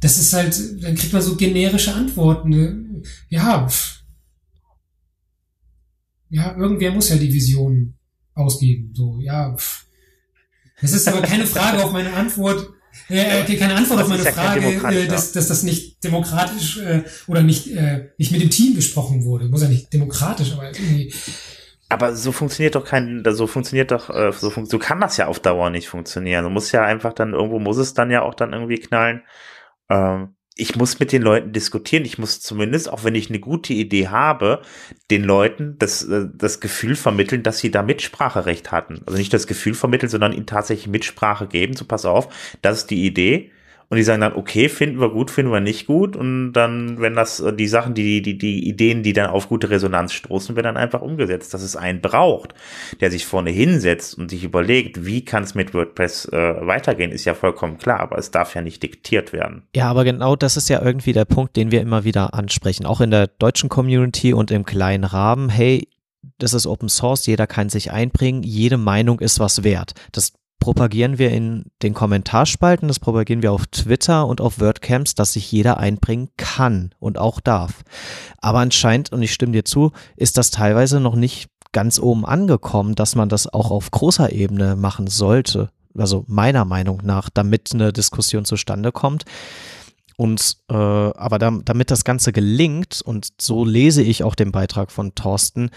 [0.00, 2.50] das ist halt, dann kriegt man so generische Antworten.
[2.50, 3.02] Ne?
[3.28, 4.02] Ja, pff.
[6.28, 7.94] ja, irgendwer muss ja die Vision
[8.34, 8.92] ausgeben.
[8.94, 9.86] So, ja, pff.
[10.80, 12.70] das ist aber keine Frage auf meine Antwort.
[13.08, 17.04] Äh, okay, keine Antwort auf meine ja Frage, äh, dass, dass das nicht demokratisch äh,
[17.26, 19.48] oder nicht, äh, nicht mit dem Team besprochen wurde.
[19.48, 21.12] Muss ja nicht demokratisch, aber irgendwie
[21.88, 25.28] aber so funktioniert doch kein, so funktioniert doch, äh, so, fun so kann das ja
[25.28, 26.42] auf Dauer nicht funktionieren.
[26.42, 29.22] Du musst ja einfach dann, irgendwo muss es dann ja auch dann irgendwie knallen.
[29.88, 32.06] Ähm, ich muss mit den Leuten diskutieren.
[32.06, 34.62] Ich muss zumindest, auch wenn ich eine gute Idee habe,
[35.10, 39.02] den Leuten das, äh, das Gefühl vermitteln, dass sie da Mitspracherecht hatten.
[39.06, 41.76] Also nicht das Gefühl vermitteln, sondern ihnen tatsächlich Mitsprache geben.
[41.76, 42.28] So, pass auf,
[42.62, 43.52] das ist die Idee
[43.88, 47.14] und die sagen dann, okay, finden wir gut, finden wir nicht gut und dann, wenn
[47.14, 50.74] das äh, die Sachen, die, die, die Ideen, die dann auf gute Resonanz stoßen, werden
[50.74, 51.54] dann einfach umgesetzt.
[51.54, 52.54] Dass es einen braucht,
[53.00, 57.24] der sich vorne hinsetzt und sich überlegt, wie kann es mit WordPress äh, weitergehen, ist
[57.24, 59.62] ja vollkommen klar, aber es darf ja nicht diktiert werden.
[59.74, 63.00] Ja, aber genau das ist ja irgendwie der Punkt, den wir immer wieder ansprechen, auch
[63.00, 65.48] in der deutschen Community und im kleinen Rahmen.
[65.48, 65.88] Hey,
[66.38, 69.92] das ist Open Source, jeder kann sich einbringen, jede Meinung ist was wert.
[70.12, 75.32] Das propagieren wir in den Kommentarspalten, das propagieren wir auf Twitter und auf WordCamps, dass
[75.34, 77.82] sich jeder einbringen kann und auch darf.
[78.38, 82.94] Aber anscheinend, und ich stimme dir zu, ist das teilweise noch nicht ganz oben angekommen,
[82.94, 85.70] dass man das auch auf großer Ebene machen sollte.
[85.96, 89.24] Also meiner Meinung nach, damit eine Diskussion zustande kommt.
[90.16, 94.90] Und äh, aber da, damit das Ganze gelingt, und so lese ich auch den Beitrag
[94.90, 95.70] von Thorsten,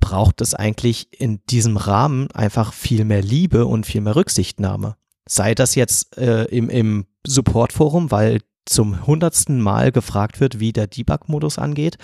[0.00, 4.96] braucht es eigentlich in diesem Rahmen einfach viel mehr Liebe und viel mehr Rücksichtnahme.
[5.28, 10.86] Sei das jetzt äh, im, im Support-Forum, weil zum hundertsten Mal gefragt wird, wie der
[10.86, 11.98] Debug-Modus angeht,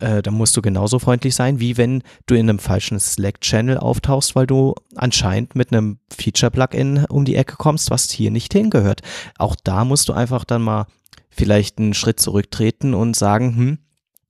[0.00, 4.34] äh, dann musst du genauso freundlich sein, wie wenn du in einem falschen Slack-Channel auftauchst,
[4.34, 9.02] weil du anscheinend mit einem Feature-Plugin um die Ecke kommst, was hier nicht hingehört.
[9.38, 10.86] Auch da musst du einfach dann mal
[11.30, 13.78] vielleicht einen Schritt zurücktreten und sagen, hm,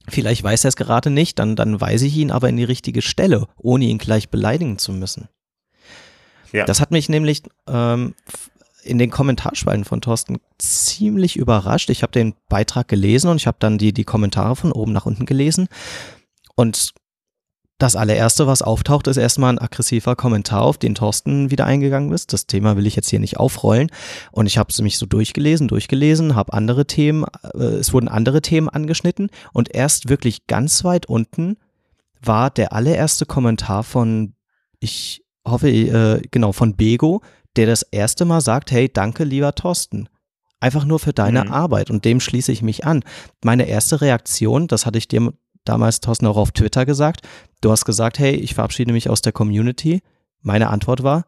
[0.09, 3.03] vielleicht weiß er es gerade nicht, dann, dann weise ich ihn aber in die richtige
[3.03, 5.29] Stelle, ohne ihn gleich beleidigen zu müssen.
[6.53, 6.65] Ja.
[6.65, 8.15] Das hat mich nämlich ähm,
[8.85, 11.91] in den Kommentarspalten von Thorsten ziemlich überrascht.
[11.91, 15.07] Ich habe den Beitrag gelesen und ich habe dann die, die Kommentare von oben nach
[15.07, 15.69] unten gelesen.
[16.55, 16.95] Und
[17.79, 22.33] das allererste, was auftaucht, ist erstmal ein aggressiver Kommentar, auf den Thorsten wieder eingegangen ist.
[22.33, 23.91] Das Thema will ich jetzt hier nicht aufrollen.
[24.31, 28.43] Und ich habe es mich so durchgelesen, durchgelesen, habe andere Themen, äh, es wurden andere
[28.43, 31.57] Themen angeschnitten und erst wirklich ganz weit unten
[32.23, 34.35] war der allererste Kommentar von,
[34.79, 37.23] ich hoffe, äh, genau, von Bego,
[37.57, 40.09] der das erste Mal sagt, hey, danke, lieber Thorsten.
[40.61, 41.53] Einfach nur für deine mhm.
[41.53, 43.05] Arbeit und dem schließe ich mich an.
[43.45, 45.33] Meine erste Reaktion, das hatte ich dir
[45.65, 47.27] damals Thorsten auch auf Twitter gesagt.
[47.61, 50.03] Du hast gesagt, hey, ich verabschiede mich aus der Community.
[50.43, 51.27] Meine Antwort war,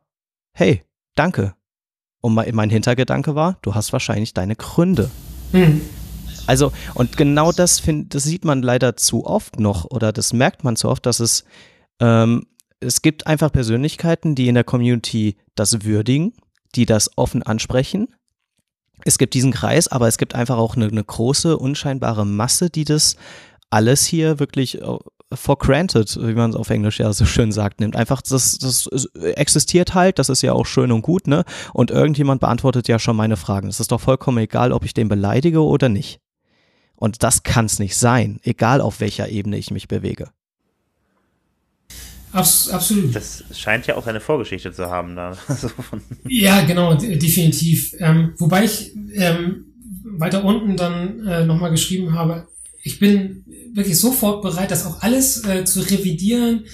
[0.52, 0.84] hey,
[1.14, 1.54] danke.
[2.20, 5.10] Und mein Hintergedanke war, du hast wahrscheinlich deine Gründe.
[5.52, 5.80] Hm.
[6.46, 10.64] Also, und genau das, find, das sieht man leider zu oft noch oder das merkt
[10.64, 11.44] man zu oft, dass es,
[12.00, 12.46] ähm,
[12.80, 16.34] es gibt einfach Persönlichkeiten, die in der Community das würdigen,
[16.74, 18.08] die das offen ansprechen.
[19.04, 22.84] Es gibt diesen Kreis, aber es gibt einfach auch eine, eine große, unscheinbare Masse, die
[22.84, 23.16] das
[23.70, 24.96] alles hier wirklich äh,
[25.32, 27.96] for granted, wie man es auf Englisch ja so schön sagt, nimmt.
[27.96, 31.44] Einfach, das, das existiert halt, das ist ja auch schön und gut, ne?
[31.72, 33.68] Und irgendjemand beantwortet ja schon meine Fragen.
[33.68, 36.20] Es ist doch vollkommen egal, ob ich den beleidige oder nicht.
[36.94, 40.30] Und das kann es nicht sein, egal auf welcher Ebene ich mich bewege.
[42.32, 43.14] Abs absolut.
[43.14, 45.16] Das scheint ja auch eine Vorgeschichte zu haben.
[45.16, 45.36] Da.
[46.28, 47.94] Ja, genau, definitiv.
[47.98, 49.66] Ähm, wobei ich ähm,
[50.04, 52.46] weiter unten dann äh, nochmal geschrieben habe,
[52.82, 53.44] ich bin
[53.76, 56.64] wirklich sofort bereit, das auch alles äh, zu revidieren,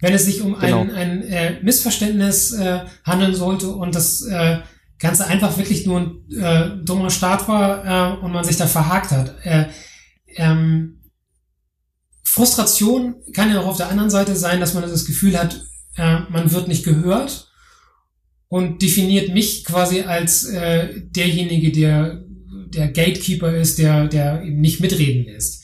[0.00, 0.80] wenn es sich um genau.
[0.80, 4.58] ein, ein äh, Missverständnis äh, handeln sollte und das äh,
[4.98, 9.10] Ganze einfach wirklich nur ein äh, dummer Start war äh, und man sich da verhakt
[9.10, 9.34] hat.
[9.44, 9.66] Äh,
[10.36, 11.00] ähm,
[12.22, 15.64] Frustration kann ja auch auf der anderen Seite sein, dass man das Gefühl hat,
[15.96, 17.50] äh, man wird nicht gehört
[18.48, 22.22] und definiert mich quasi als äh, derjenige, der
[22.68, 25.61] der Gatekeeper ist, der der eben nicht mitreden lässt.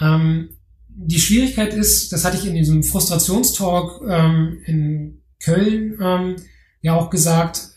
[0.00, 0.50] Ähm,
[0.88, 6.36] die Schwierigkeit ist, das hatte ich in diesem Frustrationstalk ähm, in Köln ähm,
[6.80, 7.70] ja auch gesagt,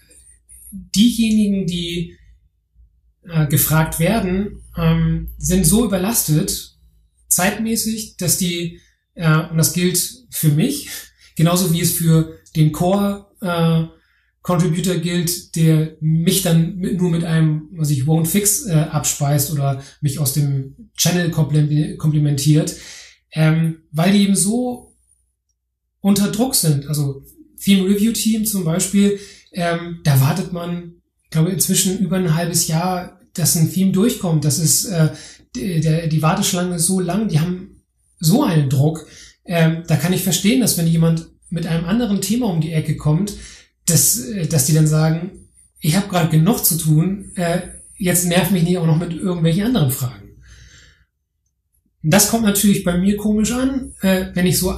[0.72, 2.17] diejenigen, die
[3.24, 6.78] äh, gefragt werden, ähm, sind so überlastet,
[7.28, 8.80] zeitmäßig, dass die,
[9.13, 9.99] äh, und das gilt
[10.32, 10.89] für mich,
[11.36, 14.01] genauso wie es für den Core äh,
[14.42, 19.52] Contributor gilt, der mich dann mit, nur mit einem, was ich won't fix äh, abspeist
[19.52, 22.76] oder mich aus dem Channel komplimentiert,
[23.34, 24.96] ähm, weil die eben so
[26.00, 26.88] unter Druck sind.
[26.88, 27.24] Also
[27.64, 29.20] Theme Review Team zum Beispiel,
[29.54, 34.44] ähm, da wartet man, ich glaube, inzwischen über ein halbes Jahr, dass ein Theme durchkommt.
[34.44, 35.10] Das ist, äh,
[35.56, 37.84] der, die Warteschlange ist so lang, die haben
[38.20, 39.06] so einen Druck.
[39.46, 42.98] Ähm, da kann ich verstehen, dass wenn jemand mit einem anderen Thema um die Ecke
[42.98, 43.34] kommt,
[43.86, 45.32] dass, äh, dass die dann sagen,
[45.79, 47.61] ich habe gerade genug zu tun, äh,
[47.97, 50.29] jetzt nerv mich nicht auch noch mit irgendwelchen anderen Fragen.
[52.03, 54.73] Das kommt natürlich bei mir komisch an, äh, wenn ich so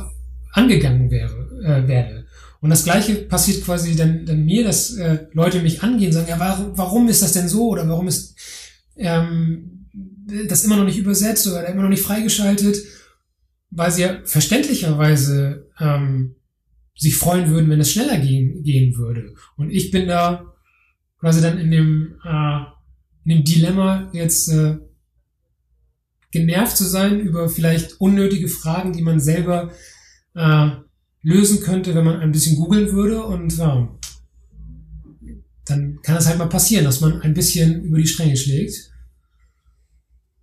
[0.52, 2.26] angegangen wäre, äh, werde.
[2.60, 6.40] Und das gleiche passiert quasi dann, dann mir, dass äh, Leute mich angehen, sagen, ja,
[6.40, 7.70] warum, warum ist das denn so?
[7.70, 8.36] Oder warum ist
[8.96, 9.90] ähm,
[10.48, 12.78] das immer noch nicht übersetzt oder immer noch nicht freigeschaltet?
[13.70, 16.36] Weil sie ja verständlicherweise ähm,
[16.96, 19.34] sich freuen würden, wenn es schneller gehen, gehen würde.
[19.58, 20.54] Und ich bin da
[21.20, 22.60] quasi dann in dem, äh,
[23.26, 24.78] in dem Dilemma, jetzt äh,
[26.32, 29.72] genervt zu sein über vielleicht unnötige Fragen, die man selber
[30.36, 30.70] äh,
[31.22, 33.24] lösen könnte, wenn man ein bisschen googeln würde.
[33.24, 33.90] Und ja,
[35.66, 38.92] dann kann es halt mal passieren, dass man ein bisschen über die Stränge schlägt.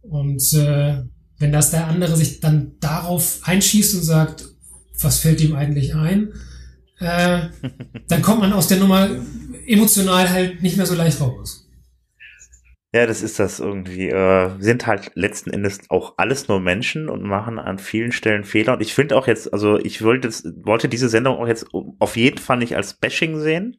[0.00, 1.02] Und äh,
[1.38, 4.44] wenn das der andere sich dann darauf einschießt und sagt,
[5.02, 6.32] was fällt ihm eigentlich ein,
[6.98, 7.40] äh,
[8.08, 9.08] dann kommt man aus der Nummer
[9.66, 11.66] emotional halt nicht mehr so leicht raus.
[12.92, 14.08] Ja, das ist das irgendwie.
[14.08, 18.72] Äh, sind halt letzten Endes auch alles nur Menschen und machen an vielen Stellen Fehler.
[18.72, 20.28] Und ich finde auch jetzt, also ich wollte,
[20.64, 23.76] wollte diese Sendung auch jetzt auf jeden Fall nicht als Bashing sehen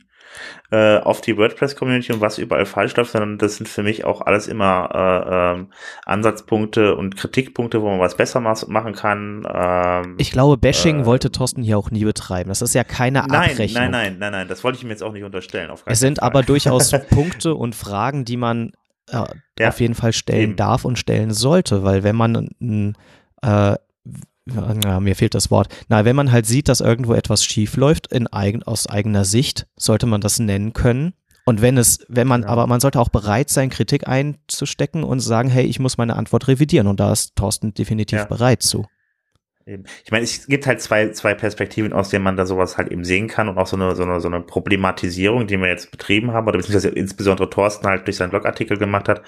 [0.71, 4.21] äh, auf die WordPress-Community und was überall falsch läuft, sondern das sind für mich auch
[4.21, 5.67] alles immer äh, ähm,
[6.05, 9.45] Ansatzpunkte und Kritikpunkte, wo man was besser machen kann.
[9.53, 12.49] Ähm, ich glaube, Bashing äh, wollte Thorsten hier auch nie betreiben.
[12.49, 13.73] Das ist ja keine nein, Abrechnung.
[13.73, 15.71] Nein, nein, nein, nein, das wollte ich ihm jetzt auch nicht unterstellen.
[15.86, 16.27] es sind Fall.
[16.27, 18.71] aber durchaus Punkte und Fragen, die man
[19.09, 19.23] äh,
[19.59, 20.55] ja, auf jeden Fall stellen eben.
[20.55, 22.95] darf und stellen sollte, weil wenn man
[23.41, 23.75] äh,
[24.84, 25.68] ja, mir fehlt das Wort.
[25.88, 29.68] Na, wenn man halt sieht, dass irgendwo etwas schief läuft in eigen, aus eigener Sicht,
[29.76, 31.14] sollte man das nennen können.
[31.45, 32.47] Und wenn es, wenn man, ja.
[32.47, 36.47] aber man sollte auch bereit sein, Kritik einzustecken und sagen, hey, ich muss meine Antwort
[36.47, 36.88] revidieren.
[36.88, 38.26] Und da ist Thorsten definitiv ja.
[38.26, 38.86] bereit zu.
[40.03, 43.03] Ich meine, es gibt halt zwei, zwei Perspektiven, aus denen man da sowas halt eben
[43.03, 46.32] sehen kann und auch so eine, so eine, so eine Problematisierung, die wir jetzt betrieben
[46.32, 49.22] haben, oder beziehungsweise insbesondere Thorsten halt durch seinen Blogartikel gemacht hat,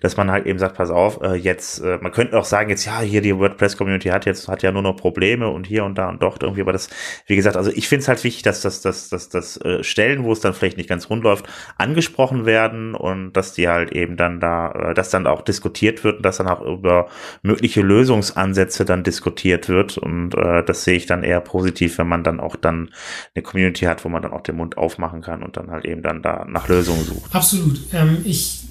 [0.00, 2.84] dass man halt eben sagt, pass auf, äh, jetzt, äh, man könnte auch sagen, jetzt,
[2.84, 6.08] ja, hier die WordPress-Community hat jetzt, hat ja nur noch Probleme und hier und da
[6.08, 6.88] und dort irgendwie, aber das,
[7.26, 10.24] wie gesagt, also ich finde es halt wichtig, dass das, dass, dass, dass äh, Stellen,
[10.24, 11.46] wo es dann vielleicht nicht ganz rund läuft,
[11.78, 16.18] angesprochen werden und dass die halt eben dann da, äh, dass dann auch diskutiert wird
[16.18, 17.08] und dass dann auch über
[17.42, 19.98] mögliche Lösungsansätze dann diskutiert wird wird.
[19.98, 22.90] Und äh, das sehe ich dann eher positiv, wenn man dann auch dann
[23.34, 26.02] eine Community hat, wo man dann auch den Mund aufmachen kann und dann halt eben
[26.02, 27.34] dann da nach Lösungen sucht.
[27.34, 27.80] Absolut.
[27.92, 28.64] Ähm, ich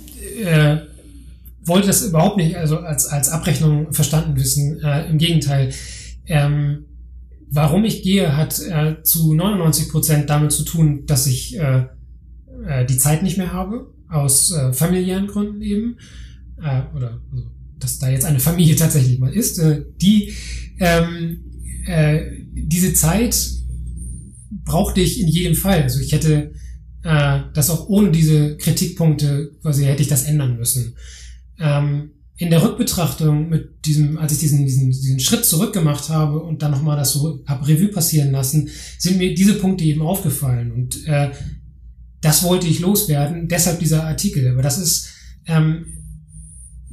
[0.44, 0.78] äh,
[1.64, 4.80] wollte das überhaupt nicht also als, als Abrechnung verstanden wissen.
[4.84, 5.74] Äh, Im Gegenteil.
[6.28, 6.86] Ähm,
[7.50, 11.86] warum ich gehe, hat äh, zu 99 Prozent damit zu tun, dass ich äh,
[12.68, 15.98] äh, die Zeit nicht mehr habe, aus äh, familiären Gründen eben.
[16.62, 20.34] Äh, oder also, dass da jetzt eine Familie tatsächlich mal ist, äh, die
[20.80, 21.40] ähm,
[21.86, 22.22] äh,
[22.54, 23.36] diese Zeit
[24.64, 25.84] brauchte ich in jedem Fall.
[25.84, 26.54] Also ich hätte
[27.04, 30.96] äh, das auch ohne diese Kritikpunkte quasi hätte ich das ändern müssen.
[31.60, 36.62] Ähm, in der Rückbetrachtung mit diesem, als ich diesen, diesen, diesen Schritt zurückgemacht habe und
[36.62, 41.08] dann nochmal das so hab Revue passieren lassen, sind mir diese Punkte eben aufgefallen und
[41.08, 41.32] äh,
[42.20, 44.52] das wollte ich loswerden, deshalb dieser Artikel.
[44.52, 45.10] Aber das ist
[45.46, 45.86] ähm,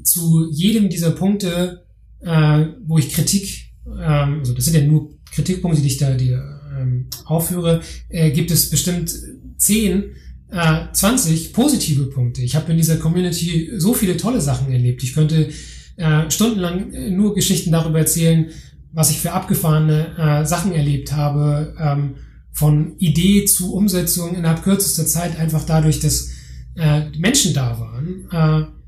[0.04, 1.84] zu jedem dieser Punkte,
[2.20, 6.60] äh, wo ich Kritik, ähm, also das sind ja nur Kritikpunkte, die ich da dir
[6.78, 9.12] ähm, aufführe, äh, gibt es bestimmt
[9.56, 10.04] 10,
[10.50, 12.42] äh, 20 positive Punkte.
[12.42, 15.02] Ich habe in dieser Community so viele tolle Sachen erlebt.
[15.02, 15.48] Ich könnte
[15.96, 18.50] äh, stundenlang äh, nur Geschichten darüber erzählen,
[18.92, 22.16] was ich für abgefahrene äh, Sachen erlebt habe, ähm,
[22.52, 26.30] von Idee zu Umsetzung innerhalb kürzester Zeit, einfach dadurch, dass
[26.76, 28.28] äh, Menschen da waren.
[28.30, 28.81] Äh,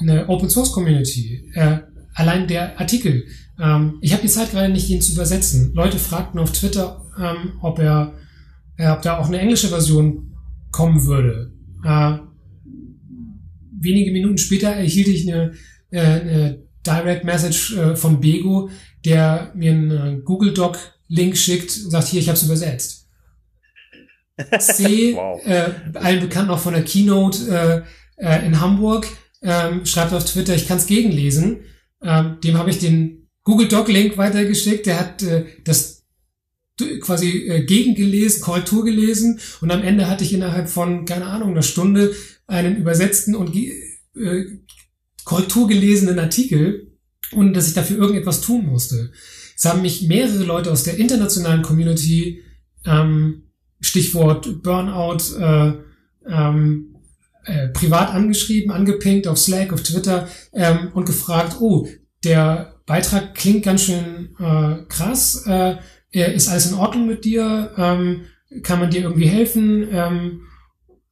[0.00, 1.78] eine Open Source Community, äh,
[2.14, 3.24] allein der Artikel.
[3.58, 5.72] Ähm, ich habe die Zeit gerade nicht, ihn zu übersetzen.
[5.74, 8.14] Leute fragten auf Twitter, ähm, ob er,
[8.76, 10.34] äh, ob da auch eine englische Version
[10.70, 11.52] kommen würde.
[11.84, 12.18] Äh,
[13.80, 15.52] wenige Minuten später erhielt ich eine,
[15.90, 18.70] äh, eine Direct Message äh, von Bego,
[19.04, 20.78] der mir einen äh, Google Doc
[21.08, 23.08] Link schickt und sagt, hier, ich habe es übersetzt.
[24.58, 25.44] C, wow.
[25.44, 27.84] äh, allen bekannt auch von der Keynote
[28.18, 29.06] äh, äh, in Hamburg,
[29.42, 31.60] ähm, schreibt auf Twitter, ich kann es gegenlesen.
[32.02, 34.86] Ähm, dem habe ich den Google Doc Link weitergeschickt.
[34.86, 36.00] Der hat äh, das
[37.00, 41.62] quasi äh, gegengelesen, Korrektur gelesen und am Ende hatte ich innerhalb von, keine Ahnung, einer
[41.62, 42.14] Stunde
[42.46, 44.46] einen übersetzten und äh,
[45.24, 46.96] Korrektur gelesenen Artikel,
[47.32, 49.12] ohne dass ich dafür irgendetwas tun musste.
[49.56, 52.42] Es haben mich mehrere Leute aus der internationalen Community,
[52.86, 53.42] ähm,
[53.80, 55.72] Stichwort Burnout, äh,
[56.26, 56.89] ähm,
[57.44, 61.86] äh, privat angeschrieben, angepinkt auf Slack, auf Twitter ähm, und gefragt, oh,
[62.24, 65.76] der Beitrag klingt ganz schön äh, krass, äh,
[66.12, 68.22] ist alles in Ordnung mit dir, ähm,
[68.62, 70.40] kann man dir irgendwie helfen, ähm,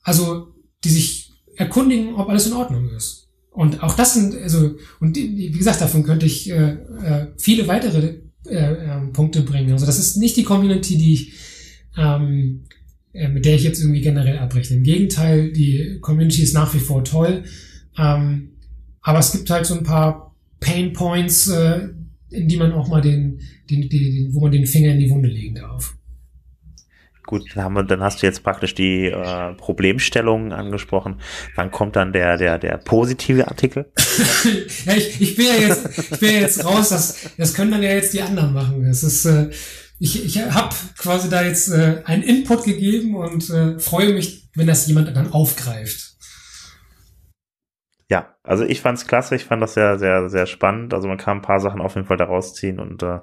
[0.03, 0.55] also
[0.85, 3.29] die sich erkundigen, ob alles in Ordnung ist.
[3.51, 8.21] Und auch das sind, also, und wie gesagt, davon könnte ich äh, äh, viele weitere
[8.47, 9.73] äh, äh, Punkte bringen.
[9.73, 11.33] Also das ist nicht die Community, die ich,
[11.97, 12.65] ähm,
[13.13, 14.77] äh, mit der ich jetzt irgendwie generell abrechne.
[14.77, 17.45] Im Gegenteil, die Community ist nach wie vor toll.
[17.99, 18.51] Ähm,
[19.03, 21.89] aber es gibt halt so ein paar Pain Points, äh,
[22.31, 23.41] in die man auch mal den,
[23.71, 25.95] den, den, wo man den Finger in die Wunde legen darf.
[27.29, 31.21] Gut, dann, haben wir, dann hast du jetzt praktisch die äh, Problemstellungen angesprochen.
[31.57, 33.93] Wann kommt dann der, der, der positive Artikel?
[34.87, 37.83] ja, ich, ich bin ja jetzt, ich bin ja jetzt raus, das, das können dann
[37.83, 38.83] ja jetzt die anderen machen.
[38.83, 39.51] Das ist, äh,
[39.99, 44.67] ich, ich habe quasi da jetzt äh, einen Input gegeben und äh, freue mich, wenn
[44.67, 46.15] das jemand dann aufgreift.
[48.11, 50.95] Ja, also ich fand's klasse, ich fand das sehr, sehr, sehr spannend.
[50.95, 53.19] Also man kann ein paar Sachen auf jeden Fall daraus ziehen und äh,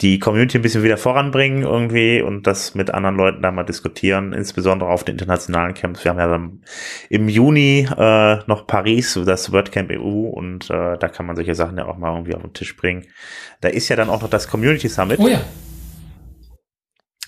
[0.00, 4.32] die Community ein bisschen wieder voranbringen irgendwie und das mit anderen Leuten da mal diskutieren,
[4.32, 6.04] insbesondere auf den internationalen Camps.
[6.04, 6.62] Wir haben ja dann
[7.10, 11.76] im Juni äh, noch Paris, das WordCamp EU und äh, da kann man solche Sachen
[11.76, 13.06] ja auch mal irgendwie auf den Tisch bringen.
[13.60, 15.18] Da ist ja dann auch noch das Community Summit.
[15.18, 15.40] Oh ja.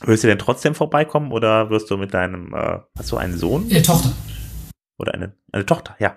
[0.02, 3.70] Wirst du denn trotzdem vorbeikommen oder wirst du mit deinem, äh, hast du einen Sohn?
[3.70, 4.12] Äh, Tochter.
[4.98, 6.16] Oder eine, eine Tochter, ja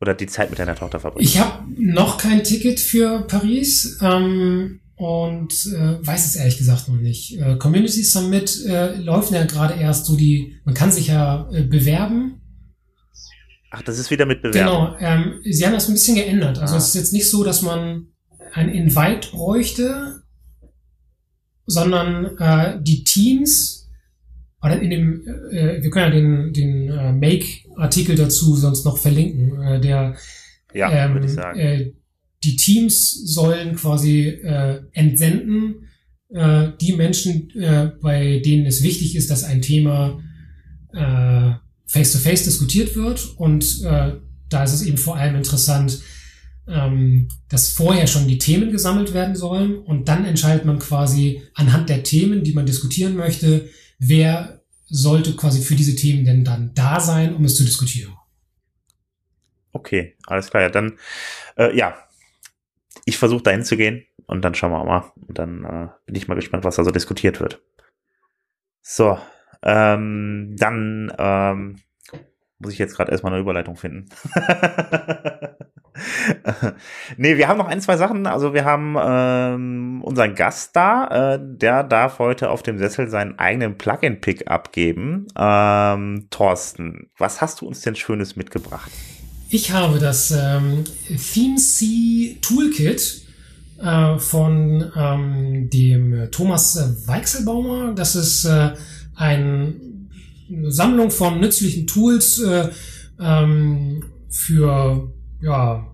[0.00, 1.26] oder die Zeit mit deiner Tochter verbringen?
[1.26, 6.96] Ich habe noch kein Ticket für Paris ähm, und äh, weiß es ehrlich gesagt noch
[6.96, 7.38] nicht.
[7.38, 11.62] Äh, Community Summit äh, läuft ja gerade erst so die, man kann sich ja äh,
[11.62, 12.40] bewerben.
[13.70, 14.96] Ach, das ist wieder mit Bewerbung.
[14.96, 16.58] Genau, ähm, sie haben das ein bisschen geändert.
[16.58, 16.78] Also ah.
[16.78, 18.08] es ist jetzt nicht so, dass man
[18.52, 20.22] ein Invite bräuchte,
[21.66, 23.88] sondern äh, die Teams
[24.62, 29.62] oder in dem, äh, wir können ja den, den äh, Make-Artikel dazu sonst noch verlinken.
[29.62, 30.16] Äh, der,
[30.72, 31.58] ja, ähm, würde ich sagen.
[31.58, 31.92] Äh,
[32.42, 35.86] die Teams sollen quasi äh, entsenden
[36.30, 40.20] äh, die Menschen, äh, bei denen es wichtig ist, dass ein Thema
[40.92, 41.52] äh,
[41.86, 43.34] face-to-face -face diskutiert wird.
[43.36, 44.12] Und äh,
[44.48, 46.00] da ist es eben vor allem interessant,
[46.68, 51.88] ähm, dass vorher schon die Themen gesammelt werden sollen und dann entscheidet man quasi anhand
[51.88, 57.00] der Themen, die man diskutieren möchte, wer sollte quasi für diese Themen denn dann da
[57.00, 58.14] sein, um es zu diskutieren?
[59.72, 60.62] Okay, alles klar.
[60.64, 60.98] Ja, dann,
[61.56, 61.94] äh, ja,
[63.04, 65.12] ich versuche dahin zu gehen und dann schauen wir mal.
[65.16, 67.62] Und dann äh, bin ich mal gespannt, was da so diskutiert wird.
[68.80, 69.18] So,
[69.62, 71.76] ähm, dann ähm,
[72.58, 74.08] muss ich jetzt gerade erstmal eine Überleitung finden.
[77.16, 78.26] nee, wir haben noch ein, zwei Sachen.
[78.26, 83.38] Also wir haben ähm, unseren Gast da, äh, der darf heute auf dem Sessel seinen
[83.38, 85.26] eigenen Plugin-Pick abgeben.
[85.38, 88.90] Ähm, Thorsten, was hast du uns denn Schönes mitgebracht?
[89.48, 93.22] Ich habe das ähm, ThemeC Toolkit
[93.80, 97.92] äh, von ähm, dem Thomas Weichselbaumer.
[97.94, 98.72] Das ist äh,
[99.14, 100.08] ein,
[100.48, 102.70] eine Sammlung von nützlichen Tools äh,
[103.20, 105.86] ähm, für ja,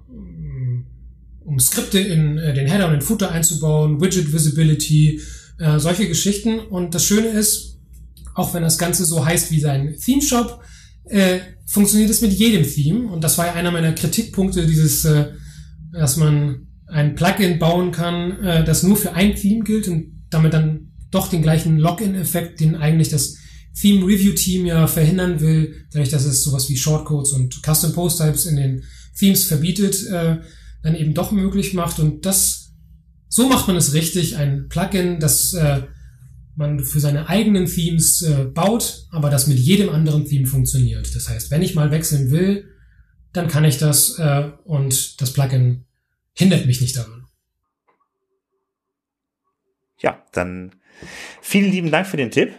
[1.44, 5.20] um Skripte in äh, den Header und den Footer einzubauen, Widget Visibility,
[5.58, 6.58] äh, solche Geschichten.
[6.58, 7.78] Und das Schöne ist,
[8.34, 10.62] auch wenn das Ganze so heißt wie sein Theme Shop,
[11.04, 13.10] äh, funktioniert es mit jedem Theme.
[13.10, 15.32] Und das war ja einer meiner Kritikpunkte, dieses, äh,
[15.92, 20.52] dass man ein Plugin bauen kann, äh, das nur für ein Theme gilt und damit
[20.52, 23.36] dann doch den gleichen Login-Effekt, den eigentlich das
[23.78, 28.18] Theme Review Team ja verhindern will, dadurch, dass es sowas wie Shortcodes und Custom Post
[28.18, 28.82] Types in den
[29.18, 30.38] Themes verbietet, äh,
[30.82, 31.98] dann eben doch möglich macht.
[31.98, 32.72] Und das,
[33.28, 34.36] so macht man es richtig.
[34.36, 35.82] Ein Plugin, das äh,
[36.54, 41.14] man für seine eigenen Themes äh, baut, aber das mit jedem anderen Theme funktioniert.
[41.14, 42.68] Das heißt, wenn ich mal wechseln will,
[43.32, 45.84] dann kann ich das äh, und das Plugin
[46.34, 47.24] hindert mich nicht daran.
[49.98, 50.72] Ja, dann
[51.40, 52.52] vielen lieben Dank für den Tipp.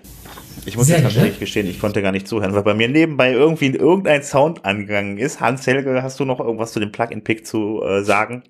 [0.66, 3.32] Ich muss Sehr jetzt ehrlich gestehen, ich konnte gar nicht zuhören, weil bei mir nebenbei
[3.32, 5.40] irgendwie irgendein Sound angegangen ist.
[5.40, 8.44] Hans Helge, hast du noch irgendwas zu dem Plug-in-Pick zu äh, sagen?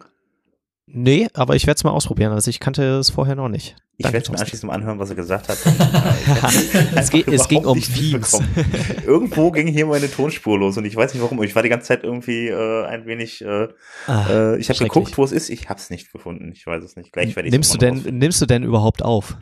[0.86, 2.34] Nee, aber ich werde es mal ausprobieren.
[2.34, 3.76] Also ich kannte es vorher noch nicht.
[3.98, 4.42] Ich werde mir Thorsten.
[4.42, 5.58] anschließend mal anhören, was er gesagt hat.
[6.96, 7.80] es, geht, es ging um.
[7.80, 8.40] Themes.
[9.06, 11.42] Irgendwo ging hier meine Tonspur los und ich weiß nicht warum.
[11.44, 13.42] Ich war die ganze Zeit irgendwie äh, ein wenig.
[13.44, 13.68] Äh,
[14.08, 15.50] Ah, äh, ich habe geguckt, wo es ist.
[15.50, 16.52] Ich habe es nicht gefunden.
[16.54, 17.14] Ich weiß es nicht.
[17.14, 19.38] Gleich werde ich nimmst du denn nimmst du denn überhaupt auf?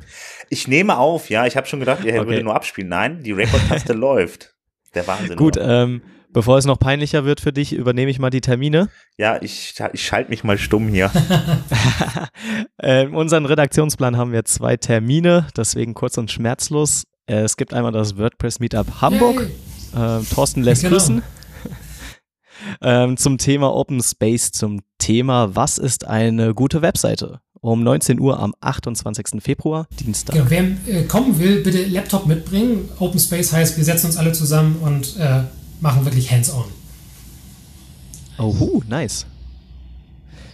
[0.49, 1.29] Ich nehme auf.
[1.29, 2.29] Ja, ich habe schon gedacht, er Okay.
[2.29, 2.89] würde nur abspielen.
[2.89, 4.53] Nein, die Rekordtaste läuft.
[4.93, 5.37] Der Wahnsinn.
[5.37, 6.01] Gut, ähm,
[6.33, 8.89] bevor es noch peinlicher wird für dich, übernehme ich mal die Termine.
[9.17, 11.11] ja, ich, ich schalte mich mal stumm hier.
[12.81, 17.03] in unserem Redaktionsplan haben wir zwei Termine, deswegen kurz und schmerzlos.
[17.27, 19.49] Äh, es gibt einmal das WordPress Meetup Hamburg.
[19.93, 20.19] Yay.
[20.19, 20.95] Äh, Thorsten lässt Genau.
[20.95, 21.21] grüßen.
[22.81, 27.41] ähm, zum Thema Open Space, zum Thema Was ist eine gute Webseite?
[27.63, 29.39] Um 19 Uhr am 28.
[29.39, 30.33] Februar, Dienstag.
[30.35, 32.89] Genau, wer äh, kommen will, bitte Laptop mitbringen.
[32.97, 35.43] Open Space heißt, wir setzen uns alle zusammen und äh,
[35.81, 36.65] machen wirklich hands-on.
[38.37, 39.25] Oh, nice.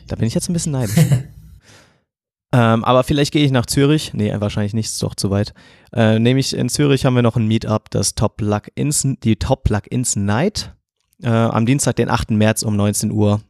[0.07, 0.95] Da bin ich jetzt ein bisschen neidisch.
[2.53, 4.13] ähm, aber vielleicht gehe ich nach Zürich.
[4.13, 5.53] Nee, wahrscheinlich nicht, ist doch zu weit.
[5.93, 10.15] Äh, nämlich in Zürich haben wir noch ein Meetup, das Top Plugins, die Top Plugins
[10.15, 10.73] Night.
[11.21, 12.32] Äh, am Dienstag, den 8.
[12.32, 13.41] März um 19 Uhr.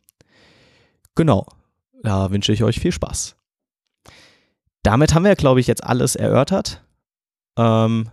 [1.15, 1.47] Genau.
[2.03, 3.35] Da wünsche ich euch viel Spaß.
[4.83, 6.83] Damit haben wir, glaube ich, jetzt alles erörtert.
[7.57, 8.09] Ähm,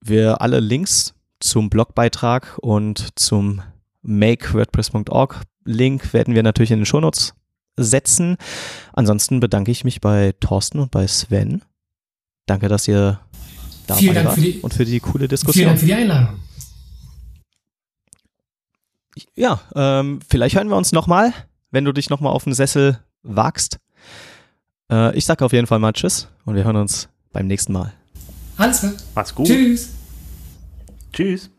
[0.00, 3.62] wir alle Links zum Blogbeitrag und zum
[4.02, 7.34] makewordpress.org Link werden wir natürlich in den Shownotes
[7.76, 8.36] setzen.
[8.92, 11.62] Ansonsten bedanke ich mich bei Thorsten und bei Sven.
[12.46, 13.20] Danke, dass ihr
[13.86, 15.66] dabei Vielen Dank wart für die- und für die coole Vielen Diskussion.
[15.66, 16.40] Dank für die Einladung.
[19.34, 21.32] Ja, ähm, vielleicht hören wir uns nochmal,
[21.70, 23.78] wenn du dich nochmal auf den Sessel wagst.
[24.90, 27.92] Äh, ich sage auf jeden Fall mal Tschüss und wir hören uns beim nächsten Mal.
[28.56, 28.92] Alles klar.
[29.14, 29.46] Mach's gut.
[29.46, 29.90] Tschüss.
[31.12, 31.50] Tschüss.